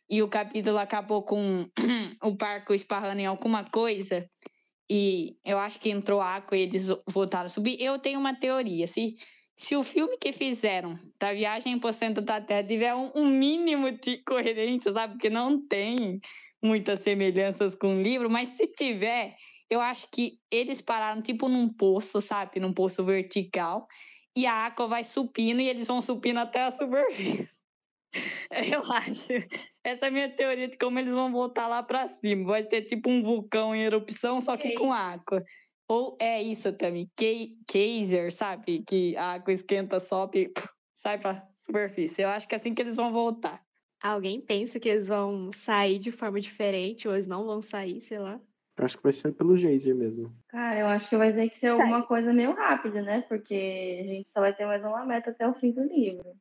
e 0.08 0.22
o 0.22 0.28
capítulo 0.28 0.78
acabou 0.78 1.22
com 1.22 1.66
o 2.22 2.30
barco 2.32 2.74
esparrando 2.74 3.20
em 3.20 3.26
alguma 3.26 3.64
coisa, 3.70 4.28
e 4.90 5.36
eu 5.44 5.58
acho 5.58 5.80
que 5.80 5.90
entrou 5.90 6.20
água 6.20 6.56
e 6.56 6.62
eles 6.62 6.88
voltaram 7.08 7.46
a 7.46 7.48
subir. 7.48 7.80
Eu 7.80 7.98
tenho 7.98 8.20
uma 8.20 8.34
teoria, 8.34 8.86
se 8.86 9.16
se 9.56 9.76
o 9.76 9.82
filme 9.82 10.16
que 10.16 10.32
fizeram 10.32 10.98
da 11.18 11.32
Viagem 11.32 11.78
por 11.78 11.92
Centro 11.92 12.22
da 12.22 12.40
Terra 12.40 12.66
tiver 12.66 12.94
um, 12.94 13.12
um, 13.14 13.26
mínimo 13.26 13.92
de 13.92 14.18
coerência, 14.18 14.92
sabe? 14.92 15.14
Porque 15.14 15.30
não 15.30 15.60
tem. 15.66 16.20
muitas 16.62 17.00
semelhanças 17.00 17.74
com 17.74 17.96
o 17.96 18.02
livro, 18.02 18.30
mas 18.30 18.48
se 18.50 18.66
tiver, 18.66 19.36
eu 19.68 19.82
acho 19.82 20.08
que 20.10 20.38
eles 20.50 20.80
pararam 20.80 21.20
tipo 21.20 21.46
num 21.46 21.68
poço, 21.68 22.20
sabe? 22.22 22.58
Num 22.58 22.72
poço 22.72 23.04
vertical, 23.04 23.86
e 24.34 24.46
a 24.46 24.52
água 24.52 24.88
vai 24.88 25.04
subindo 25.04 25.60
e 25.60 25.68
eles 25.68 25.86
vão 25.86 26.00
subindo 26.00 26.38
até 26.38 26.62
a 26.62 26.70
superfície. 26.70 27.48
Eu 28.72 28.80
acho. 28.92 29.32
Essa 29.82 30.06
é 30.06 30.08
a 30.08 30.10
minha 30.10 30.28
teoria 30.28 30.68
de 30.68 30.76
como 30.76 30.98
eles 30.98 31.12
vão 31.12 31.32
voltar 31.32 31.66
lá 31.66 31.82
para 31.82 32.06
cima. 32.06 32.52
Vai 32.52 32.62
ter 32.62 32.82
tipo 32.82 33.10
um 33.10 33.22
vulcão 33.22 33.74
em 33.74 33.82
erupção, 33.82 34.40
só 34.40 34.56
que 34.56 34.74
com 34.74 34.92
água. 34.92 35.44
Ou 35.88 36.16
é 36.20 36.42
isso 36.42 36.73
também, 36.73 37.11
Kaiser, 37.66 38.33
sabe? 38.33 38.83
Que 38.87 39.16
a 39.16 39.33
água 39.33 39.53
esquenta, 39.53 40.01
sobe, 40.01 40.53
sai 40.94 41.18
pra 41.18 41.47
superfície. 41.55 42.23
Eu 42.23 42.29
acho 42.29 42.49
que 42.49 42.55
é 42.55 42.59
assim 42.59 42.75
que 42.75 42.83
eles 42.83 42.97
vão 42.97 43.12
voltar. 43.12 43.62
Alguém 44.03 44.40
pensa 44.40 44.79
que 44.81 44.88
eles 44.88 45.09
vão 45.09 45.51
sair 45.53 45.99
de 45.99 46.11
forma 46.11 46.40
diferente 46.40 47.09
ou 47.09 47.14
eles 47.14 47.27
não 47.27 47.44
vão 47.44 47.62
sair, 47.62 48.01
sei 48.01 48.18
lá? 48.18 48.40
Eu 48.77 48.85
acho 48.85 48.97
que 48.97 49.03
vai 49.03 49.12
ser 49.12 49.33
pelo 49.33 49.57
Geyser 49.57 49.94
mesmo. 49.94 50.35
Cara, 50.49 50.81
eu 50.81 50.87
acho 50.88 51.09
que 51.09 51.16
vai 51.16 51.33
ter 51.33 51.49
que 51.49 51.59
ser 51.59 51.68
alguma 51.68 52.03
coisa 52.03 52.33
meio 52.33 52.53
rápida, 52.53 53.01
né? 53.03 53.23
Porque 53.23 54.01
a 54.01 54.07
gente 54.07 54.31
só 54.31 54.40
vai 54.40 54.55
ter 54.55 54.66
mais 54.66 54.83
uma 54.83 55.07
meta 55.07 55.31
até 55.31 55.47
o 55.47 55.55
fim 55.55 55.70
do 55.70 55.85
livro. 55.85 56.35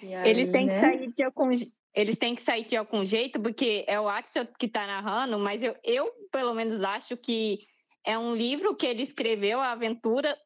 Aí, 0.00 0.30
eles 0.30 0.46
têm 0.48 0.66
né? 0.66 0.74
que 0.74 0.80
sair 0.80 1.12
de 1.12 1.22
algum 1.22 1.50
eles 1.94 2.16
têm 2.16 2.34
que 2.34 2.42
sair 2.42 2.64
de 2.64 2.76
algum 2.76 3.04
jeito, 3.04 3.40
porque 3.40 3.84
é 3.88 3.98
o 3.98 4.08
Axel 4.08 4.46
que 4.46 4.68
tá 4.68 4.86
narrando, 4.86 5.38
mas 5.38 5.62
eu, 5.62 5.74
eu 5.82 6.08
pelo 6.30 6.54
menos 6.54 6.82
acho 6.82 7.16
que 7.16 7.58
é 8.04 8.18
um 8.18 8.34
livro 8.34 8.74
que 8.74 8.86
ele 8.86 9.02
escreveu 9.02 9.60
a 9.60 9.72
aventura 9.72 10.36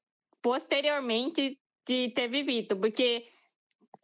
posteriormente 0.41 1.59
de 1.87 2.11
ter 2.11 2.29
vivido, 2.29 2.77
porque 2.77 3.25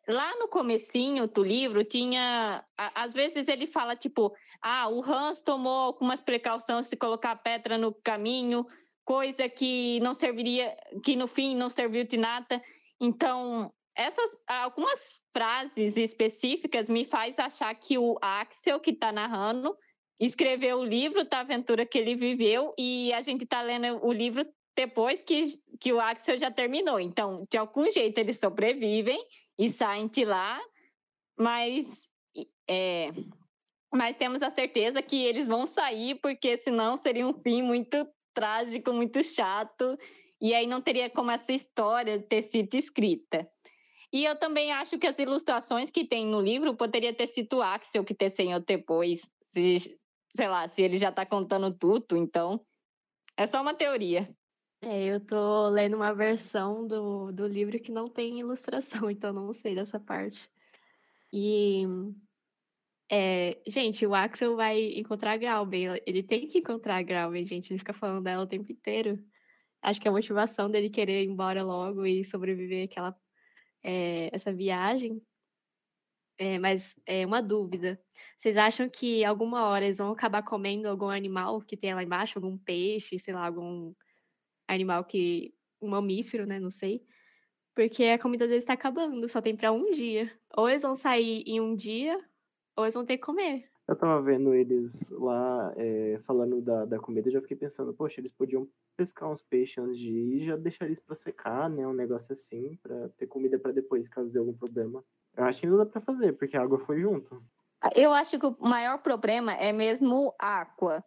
lá 0.09 0.35
no 0.37 0.49
comecinho 0.49 1.27
do 1.27 1.43
livro 1.43 1.85
tinha, 1.85 2.65
às 2.77 3.13
vezes 3.13 3.47
ele 3.47 3.67
fala 3.67 3.95
tipo, 3.95 4.35
ah, 4.63 4.89
o 4.89 5.03
Hans 5.03 5.39
tomou 5.41 5.73
algumas 5.73 6.21
precauções 6.21 6.89
de 6.89 6.97
colocar 6.97 7.37
pedra 7.37 7.77
no 7.77 7.93
caminho, 7.93 8.65
coisa 9.05 9.49
que 9.49 10.01
não 10.01 10.15
serviria, 10.15 10.75
que 11.05 11.15
no 11.15 11.27
fim 11.27 11.55
não 11.55 11.69
serviu 11.69 12.05
de 12.05 12.17
nada. 12.17 12.63
Então, 13.01 13.73
essas 13.95 14.37
algumas 14.47 15.21
frases 15.33 15.97
específicas 15.97 16.89
me 16.89 17.05
faz 17.05 17.39
achar 17.39 17.75
que 17.75 17.99
o 17.99 18.17
Axel 18.23 18.81
que 18.81 18.91
está 18.91 19.13
narrando 19.13 19.77
escreveu 20.21 20.79
o 20.79 20.85
livro 20.85 21.25
da 21.25 21.41
aventura 21.41 21.87
que 21.87 21.99
ele 21.99 22.15
viveu 22.15 22.73
e 22.79 23.13
a 23.13 23.21
gente 23.21 23.45
está 23.45 23.63
lendo 23.63 24.05
o 24.05 24.13
livro 24.13 24.47
depois 24.75 25.23
que, 25.23 25.45
que 25.81 25.93
o 25.93 26.01
Axel 26.01 26.39
já 26.39 26.51
terminou. 26.51 27.01
Então, 27.01 27.45
de 27.51 27.59
algum 27.59 27.91
jeito, 27.91 28.19
eles 28.19 28.39
sobrevivem 28.39 29.19
e 29.59 29.69
saem 29.71 30.07
de 30.07 30.25
lá, 30.25 30.61
mas, 31.37 32.09
é, 32.69 33.11
mas 33.93 34.17
temos 34.17 34.43
a 34.43 34.51
certeza 34.51 35.03
que 35.03 35.25
eles 35.25 35.49
vão 35.49 35.67
sair, 35.67 36.17
porque 36.21 36.57
senão 36.57 36.97
seria 36.97 37.27
um 37.27 37.35
fim 37.35 37.61
muito 37.61 38.07
trágico, 38.33 38.93
muito 38.93 39.21
chato, 39.23 39.97
e 40.41 40.55
aí 40.55 40.67
não 40.67 40.81
teria 40.81 41.11
como 41.11 41.33
essa 41.33 41.53
história 41.53 42.23
ter 42.23 42.43
sido 42.43 42.73
escrita. 42.75 43.43
E 44.13 44.25
eu 44.25 44.39
também 44.39 44.73
acho 44.73 44.97
que 44.97 45.09
as 45.09 45.19
ilustrações 45.19 45.91
que 45.91 46.05
tem 46.05 46.25
no 46.25 46.41
livro 46.41 46.75
poderia 46.77 47.13
ter 47.13 47.27
sido 47.27 47.57
o 47.57 47.63
Axel 47.63 48.05
que 48.05 48.15
desenhou 48.15 48.61
depois, 48.61 49.29
se, 49.51 49.98
sei 50.37 50.49
lá, 50.49 50.69
se 50.69 50.83
ele 50.83 50.99
já 50.99 51.11
está 51.11 51.25
contando 51.27 51.73
tudo, 51.73 52.17
então 52.17 52.65
é 53.37 53.47
só 53.47 53.61
uma 53.61 53.75
teoria. 53.75 54.29
É, 54.81 55.07
eu 55.07 55.21
tô 55.21 55.69
lendo 55.69 55.97
uma 55.97 56.15
versão 56.15 56.87
do, 56.87 57.33
do 57.33 57.47
livro 57.47 57.81
que 57.81 57.91
não 57.91 58.07
tem 58.07 58.39
ilustração, 58.39 59.11
então 59.11 59.33
não 59.33 59.53
sei 59.53 59.75
dessa 59.75 59.99
parte. 59.99 60.51
E 61.33 61.85
é, 63.11 63.61
gente, 63.67 64.07
o 64.07 64.15
Axel 64.15 64.57
vai 64.57 64.81
encontrar 64.99 65.33
a 65.33 65.37
Grauben. 65.37 66.01
Ele 66.07 66.23
tem 66.23 66.47
que 66.47 66.59
encontrar 66.59 66.97
a 66.97 67.03
Grauben, 67.03 67.45
gente. 67.45 67.73
Ele 67.73 67.79
fica 67.79 67.93
falando 67.93 68.23
dela 68.23 68.45
o 68.45 68.47
tempo 68.47 68.71
inteiro. 68.71 69.19
Acho 69.83 70.01
que 70.01 70.09
é 70.09 70.11
a 70.11 70.13
motivação 70.13 70.71
dele 70.71 70.91
querer 70.91 71.23
ir 71.25 71.29
embora 71.29 71.63
logo 71.63 72.05
e 72.07 72.25
sobreviver 72.25 72.85
aquela 72.85 73.17
é, 73.83 74.29
essa 74.33 74.53
viagem 74.53 75.23
é, 76.39 76.59
mas 76.59 76.95
é 77.05 77.27
uma 77.27 77.43
dúvida. 77.43 78.01
Vocês 78.37 78.57
acham 78.57 78.89
que 78.89 79.25
alguma 79.25 79.69
hora 79.69 79.85
eles 79.85 79.99
vão 79.99 80.13
acabar 80.13 80.43
comendo 80.43 80.89
algum 80.89 81.09
animal 81.11 81.61
que 81.61 81.77
tem 81.77 81.95
lá 81.95 82.03
embaixo, 82.03 82.39
algum 82.39 82.57
peixe, 82.57 83.19
sei 83.19 83.35
lá, 83.35 83.45
algum 83.45 83.93
animal 84.69 85.05
que. 85.05 85.53
um 85.83 85.89
mamífero, 85.89 86.47
né? 86.47 86.61
Não 86.61 86.71
sei. 86.71 87.05
Porque 87.75 88.05
a 88.05 88.19
comida 88.19 88.47
deles 88.47 88.63
está 88.65 88.73
acabando, 88.75 89.29
só 89.29 89.41
tem 89.41 89.57
para 89.57 89.73
um 89.73 89.91
dia. 89.93 90.33
Ou 90.57 90.69
eles 90.69 90.83
vão 90.83 90.95
sair 90.95 91.43
em 91.47 91.61
um 91.61 91.75
dia, 91.75 92.19
ou 92.77 92.85
eles 92.85 92.95
vão 92.95 93.05
ter 93.05 93.19
que 93.19 93.25
comer. 93.25 93.69
Eu 93.89 93.97
tava 93.97 94.21
vendo 94.23 94.55
eles 94.55 95.11
lá 95.11 95.73
é, 95.77 96.21
falando 96.27 96.61
da, 96.61 96.85
da 96.85 96.99
comida 96.99 97.29
e 97.29 97.33
já 97.33 97.41
fiquei 97.41 97.57
pensando, 97.57 97.95
poxa, 97.95 98.21
eles 98.21 98.31
podiam 98.31 98.69
pescar 98.99 99.31
uns 99.31 99.41
peixes 99.41 99.79
antes 99.79 99.97
de 99.97 100.11
ir 100.11 100.43
já 100.43 100.57
deixar 100.57 100.87
eles 100.87 100.99
pra 100.99 101.15
secar, 101.15 101.71
né? 101.71 101.87
Um 101.87 101.93
negócio 101.93 102.33
assim, 102.33 102.77
pra 102.83 103.09
ter 103.11 103.29
comida 103.29 103.57
para 103.57 103.71
depois, 103.71 104.09
caso 104.09 104.29
dê 104.29 104.41
algum 104.41 104.53
problema. 104.53 105.05
Eu 105.37 105.45
acho 105.45 105.61
que 105.61 105.67
ainda 105.67 105.79
dá 105.79 105.87
para 105.87 106.01
fazer, 106.01 106.33
porque 106.33 106.57
a 106.57 106.63
água 106.63 106.81
foi 106.81 107.01
junto. 107.01 107.41
Eu 107.95 108.13
acho 108.13 108.37
que 108.41 108.47
o 108.47 108.57
maior 108.59 108.99
problema 108.99 109.53
é 109.53 109.73
mesmo 109.73 110.35
água. 110.37 111.05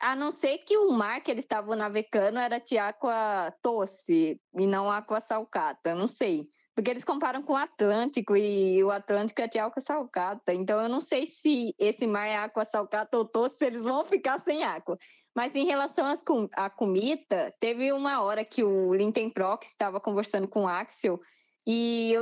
A 0.00 0.16
não 0.16 0.32
ser 0.32 0.58
que 0.58 0.76
o 0.76 0.90
mar 0.90 1.20
que 1.22 1.30
eles 1.30 1.44
estavam 1.44 1.76
navegando 1.76 2.40
era 2.40 2.58
de 2.58 2.76
água 2.76 3.54
doce 3.62 4.40
e 4.58 4.66
não 4.66 4.90
água 4.90 5.20
salgada, 5.20 5.94
não 5.94 6.08
sei. 6.08 6.48
Porque 6.74 6.90
eles 6.90 7.04
comparam 7.04 7.42
com 7.42 7.52
o 7.52 7.56
Atlântico 7.56 8.34
e 8.34 8.82
o 8.82 8.90
Atlântico 8.90 9.42
é 9.42 9.46
de 9.46 9.58
água 9.58 9.80
salgada. 9.80 10.54
Então 10.54 10.80
eu 10.80 10.88
não 10.88 11.00
sei 11.00 11.26
se 11.26 11.74
esse 11.78 12.06
mar 12.06 12.26
é 12.26 12.36
água 12.36 12.64
salgada 12.64 13.18
ou 13.18 13.24
doce, 13.24 13.56
se 13.58 13.66
eles 13.66 13.84
vão 13.84 14.04
ficar 14.06 14.40
sem 14.40 14.64
água. 14.64 14.96
Mas 15.34 15.54
em 15.54 15.66
relação 15.66 16.06
às 16.06 16.22
com 16.22 16.48
à 16.56 16.70
comida, 16.70 17.54
teve 17.60 17.92
uma 17.92 18.22
hora 18.22 18.44
que 18.44 18.64
o 18.64 18.94
Linton 18.94 19.28
Prox 19.30 19.68
estava 19.68 20.00
conversando 20.00 20.48
com 20.48 20.62
o 20.62 20.68
Axel 20.68 21.20
e 21.66 22.14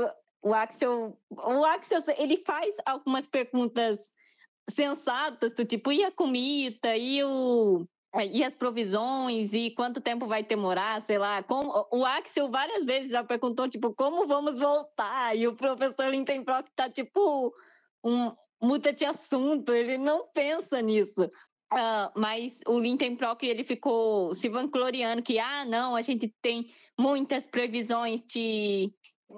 o 0.42 0.54
Axel, 0.54 1.18
o 1.30 1.64
Axel, 1.64 1.98
ele 2.16 2.42
faz 2.44 2.74
algumas 2.84 3.26
perguntas 3.26 4.10
sensatas, 4.68 5.54
do 5.54 5.64
tipo, 5.64 5.92
e 5.92 6.04
a 6.04 6.10
comida, 6.10 6.96
e 6.96 7.22
o 7.24 7.86
e 8.33 8.42
as 8.42 8.55
provisões, 8.55 9.53
e 9.53 9.70
quanto 9.70 10.01
tempo 10.01 10.27
vai 10.27 10.42
demorar, 10.42 11.01
sei 11.03 11.16
lá. 11.16 11.42
Como, 11.42 11.87
o 11.92 12.05
Axel 12.05 12.51
várias 12.51 12.85
vezes 12.85 13.11
já 13.11 13.23
perguntou, 13.23 13.68
tipo, 13.68 13.94
como 13.94 14.27
vamos 14.27 14.59
voltar? 14.59 15.37
E 15.37 15.46
o 15.46 15.55
professor 15.55 16.09
Lindenbrock 16.09 16.68
tá, 16.75 16.90
tipo, 16.90 17.55
um, 18.05 18.33
muda 18.61 18.92
de 18.92 19.05
assunto, 19.05 19.73
ele 19.73 19.96
não 19.96 20.27
pensa 20.35 20.83
nisso. 20.83 21.25
Uh, 21.73 22.11
mas 22.16 22.59
o 22.66 22.81
Lindenbrock, 22.81 23.46
ele 23.46 23.62
ficou 23.62 24.35
se 24.35 24.49
vangloriando 24.49 25.23
que, 25.23 25.38
ah, 25.38 25.64
não, 25.64 25.94
a 25.94 26.03
gente 26.03 26.35
tem 26.42 26.66
muitas 26.99 27.46
previsões 27.46 28.20
de 28.23 28.88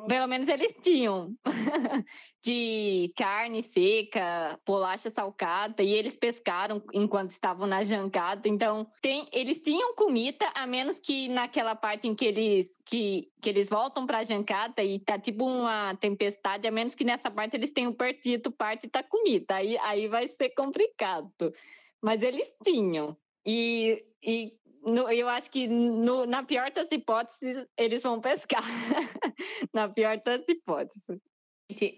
pelo 0.09 0.27
menos 0.27 0.49
eles 0.49 0.75
tinham 0.81 1.37
de 2.43 3.13
carne 3.17 3.63
seca, 3.63 4.59
bolacha 4.67 5.11
salgada, 5.11 5.83
e 5.83 5.93
eles 5.93 6.17
pescaram 6.17 6.83
enquanto 6.93 7.31
estavam 7.31 7.67
na 7.67 7.85
jangada. 7.85 8.49
Então, 8.49 8.87
tem, 9.01 9.29
eles 9.33 9.59
tinham 9.59 9.95
comida, 9.95 10.51
a 10.55 10.67
menos 10.67 10.99
que 10.99 11.29
naquela 11.29 11.75
parte 11.75 12.09
em 12.09 12.15
que 12.15 12.25
eles, 12.25 12.79
que, 12.85 13.31
que 13.41 13.51
eles 13.51 13.69
voltam 13.69 14.07
para 14.07 14.19
a 14.19 14.25
jangada 14.25 14.83
e 14.83 14.99
tá 14.99 15.19
tipo 15.19 15.45
uma 15.45 15.95
tempestade, 15.97 16.67
a 16.67 16.71
menos 16.71 16.95
que 16.95 17.05
nessa 17.05 17.31
parte 17.31 17.57
eles 17.57 17.71
tenham 17.71 17.93
perdido 17.93 18.51
parte 18.51 18.89
da 18.89 19.03
comida. 19.03 19.57
Aí, 19.57 19.79
aí 19.79 20.09
vai 20.09 20.27
ser 20.29 20.51
complicado. 20.51 21.53
Mas 22.01 22.23
eles 22.23 22.53
tinham. 22.65 23.17
E, 23.45 24.05
e 24.23 24.53
no, 24.85 25.09
eu 25.11 25.29
acho 25.29 25.51
que 25.51 25.67
no, 25.69 26.27
na 26.27 26.43
pior 26.43 26.71
das 26.71 26.91
hipóteses, 26.91 27.67
eles 27.77 28.03
vão 28.03 28.21
pescar. 28.21 28.65
na 29.73 29.89
pior 29.89 30.21
das 30.25 30.47
hipóteses. 30.49 31.21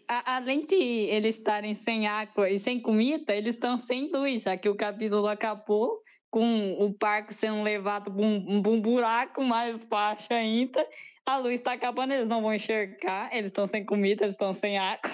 Além 0.08 0.66
de 0.66 0.76
eles 0.76 1.36
estarem 1.36 1.74
sem 1.74 2.06
água 2.06 2.48
e 2.48 2.58
sem 2.60 2.80
comida, 2.80 3.34
eles 3.34 3.54
estão 3.54 3.76
sem 3.76 4.10
luz, 4.10 4.42
já 4.42 4.56
que 4.56 4.68
o 4.68 4.76
capítulo 4.76 5.26
acabou 5.26 6.00
com 6.30 6.72
o 6.84 6.92
parque 6.92 7.32
sendo 7.32 7.62
levado 7.62 8.12
para 8.12 8.22
um, 8.22 8.62
um, 8.66 8.80
buraco 8.80 9.42
mais 9.42 9.84
baixo 9.84 10.32
ainda. 10.32 10.86
A 11.24 11.38
luz 11.38 11.54
está 11.54 11.72
acabando, 11.72 12.12
eles 12.12 12.28
não 12.28 12.42
vão 12.42 12.54
enxergar, 12.54 13.32
eles 13.32 13.46
estão 13.46 13.66
sem 13.66 13.84
comida, 13.84 14.24
eles 14.24 14.34
estão 14.34 14.52
sem 14.52 14.78
água. 14.78 15.10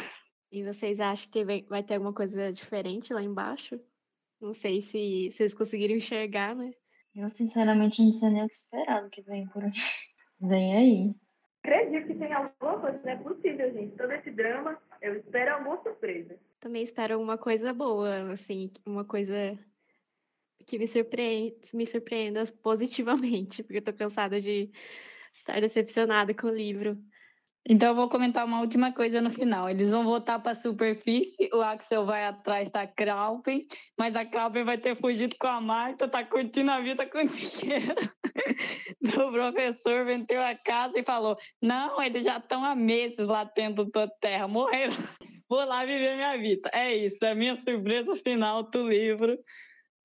E 0.50 0.64
vocês 0.64 0.98
acham 0.98 1.30
que 1.30 1.44
vai 1.68 1.82
ter 1.82 1.94
alguma 1.94 2.12
coisa 2.12 2.52
diferente 2.52 3.12
lá 3.12 3.22
embaixo? 3.22 3.78
Não 4.40 4.52
sei 4.52 4.82
se, 4.82 5.30
se 5.30 5.42
eles 5.42 5.54
conseguiram 5.54 5.94
enxergar, 5.94 6.56
né? 6.56 6.72
Eu, 7.14 7.30
sinceramente, 7.30 8.02
não 8.02 8.12
sei 8.12 8.30
nem 8.30 8.44
o 8.44 8.48
que 8.48 8.54
esperar 8.54 9.02
do 9.02 9.10
que 9.10 9.22
vem 9.22 9.46
por 9.48 9.64
aí. 9.64 9.72
Vem 10.42 10.74
aí. 10.74 11.14
Acredito 11.62 12.06
que 12.06 12.14
tem 12.14 12.32
alguma 12.32 12.80
coisa, 12.80 12.98
não 13.04 13.12
é 13.12 13.16
possível, 13.16 13.72
gente. 13.74 13.94
Todo 13.94 14.10
esse 14.12 14.30
drama, 14.30 14.80
eu 15.02 15.16
espero 15.16 15.54
alguma 15.54 15.82
surpresa. 15.82 16.38
Também 16.58 16.82
espero 16.82 17.14
alguma 17.14 17.36
coisa 17.36 17.74
boa, 17.74 18.32
assim, 18.32 18.70
uma 18.86 19.04
coisa 19.04 19.58
que 20.66 20.78
me 20.78 20.88
surpreenda, 20.88 21.56
me 21.74 21.86
surpreenda 21.86 22.44
positivamente, 22.62 23.62
porque 23.64 23.78
eu 23.78 23.84
tô 23.84 23.92
cansada 23.92 24.40
de 24.40 24.70
estar 25.34 25.60
decepcionada 25.60 26.32
com 26.32 26.46
o 26.46 26.54
livro. 26.54 26.96
Então 27.68 27.90
eu 27.90 27.94
vou 27.94 28.08
comentar 28.08 28.46
uma 28.46 28.60
última 28.60 28.92
coisa 28.92 29.20
no 29.20 29.30
final. 29.30 29.68
Eles 29.68 29.90
vão 29.92 30.02
voltar 30.02 30.38
para 30.38 30.52
a 30.52 30.54
superfície, 30.54 31.50
o 31.52 31.60
Axel 31.60 32.06
vai 32.06 32.24
atrás 32.24 32.70
da 32.70 32.86
Kraupen, 32.86 33.66
mas 33.98 34.16
a 34.16 34.24
Kraupen 34.24 34.64
vai 34.64 34.78
ter 34.78 34.96
fugido 34.96 35.36
com 35.38 35.46
a 35.46 35.60
Marta, 35.60 36.08
tá 36.08 36.24
curtindo 36.24 36.70
a 36.70 36.80
vida 36.80 37.06
com 37.06 37.18
o 37.18 37.24
dinheiro. 37.28 37.94
o 39.02 39.32
professor 39.32 40.06
vendeu 40.06 40.42
a 40.42 40.54
casa 40.54 40.98
e 40.98 41.04
falou: 41.04 41.36
Não, 41.62 42.02
eles 42.02 42.24
já 42.24 42.38
estão 42.38 42.64
há 42.64 42.74
meses 42.74 43.26
lá 43.26 43.44
dentro 43.44 43.84
da 43.90 44.08
terra, 44.08 44.48
morreram. 44.48 44.96
Vou 45.48 45.64
lá 45.64 45.84
viver 45.84 46.16
minha 46.16 46.38
vida. 46.38 46.70
É 46.72 46.94
isso, 46.94 47.24
é 47.24 47.32
a 47.32 47.34
minha 47.34 47.56
surpresa 47.56 48.16
final 48.16 48.62
do 48.62 48.88
livro. 48.88 49.38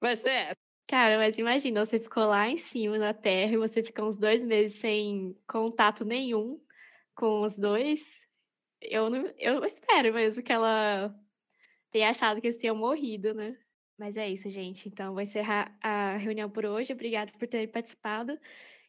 Vai 0.01 0.17
ser 0.17 0.29
essa. 0.29 0.65
Cara, 0.87 1.17
mas 1.17 1.37
imagina, 1.39 1.83
você 1.83 1.99
ficou 1.99 2.25
lá 2.25 2.47
em 2.47 2.59
cima 2.59 2.99
na 2.99 3.11
Terra 3.11 3.53
e 3.53 3.57
você 3.57 3.81
ficou 3.81 4.07
uns 4.07 4.17
dois 4.17 4.43
meses 4.43 4.77
sem 4.77 5.35
contato 5.47 6.05
nenhum 6.05 6.59
com 7.15 7.41
os 7.41 7.57
dois. 7.57 8.19
Eu 8.81 9.09
não, 9.09 9.25
eu 9.37 9.63
espero 9.63 10.13
mesmo 10.13 10.43
que 10.43 10.51
ela 10.51 11.15
tenha 11.91 12.09
achado 12.09 12.41
que 12.41 12.47
eles 12.47 12.57
tinham 12.57 12.75
morrido, 12.75 13.33
né? 13.33 13.57
Mas 13.97 14.17
é 14.17 14.29
isso, 14.29 14.49
gente. 14.49 14.89
Então, 14.89 15.13
vou 15.13 15.21
encerrar 15.21 15.75
a 15.81 16.17
reunião 16.17 16.49
por 16.49 16.65
hoje. 16.65 16.93
Obrigada 16.93 17.31
por 17.39 17.47
terem 17.47 17.67
participado. 17.67 18.37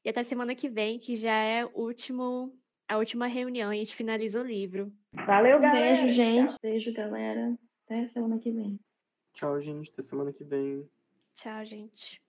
E 0.05 0.09
até 0.09 0.23
semana 0.23 0.55
que 0.55 0.69
vem, 0.69 0.99
que 0.99 1.17
já 1.17 1.35
é 1.35 1.65
último, 1.65 2.53
a 2.89 2.97
última 2.97 3.27
reunião 3.27 3.73
e 3.73 3.77
a 3.77 3.79
gente 3.79 3.95
finaliza 3.95 4.41
o 4.41 4.45
livro. 4.45 4.93
Valeu, 5.12 5.61
galera. 5.61 6.03
Beijo, 6.03 6.12
gente. 6.12 6.55
Beijo, 6.62 6.93
galera. 6.93 7.57
Até 7.85 8.07
semana 8.09 8.39
que 8.39 8.51
vem. 8.51 8.79
Tchau, 9.33 9.61
gente. 9.61 9.91
Até 9.91 10.03
semana 10.03 10.33
que 10.33 10.45
vem. 10.45 10.89
Tchau, 11.35 11.65
gente. 11.65 12.21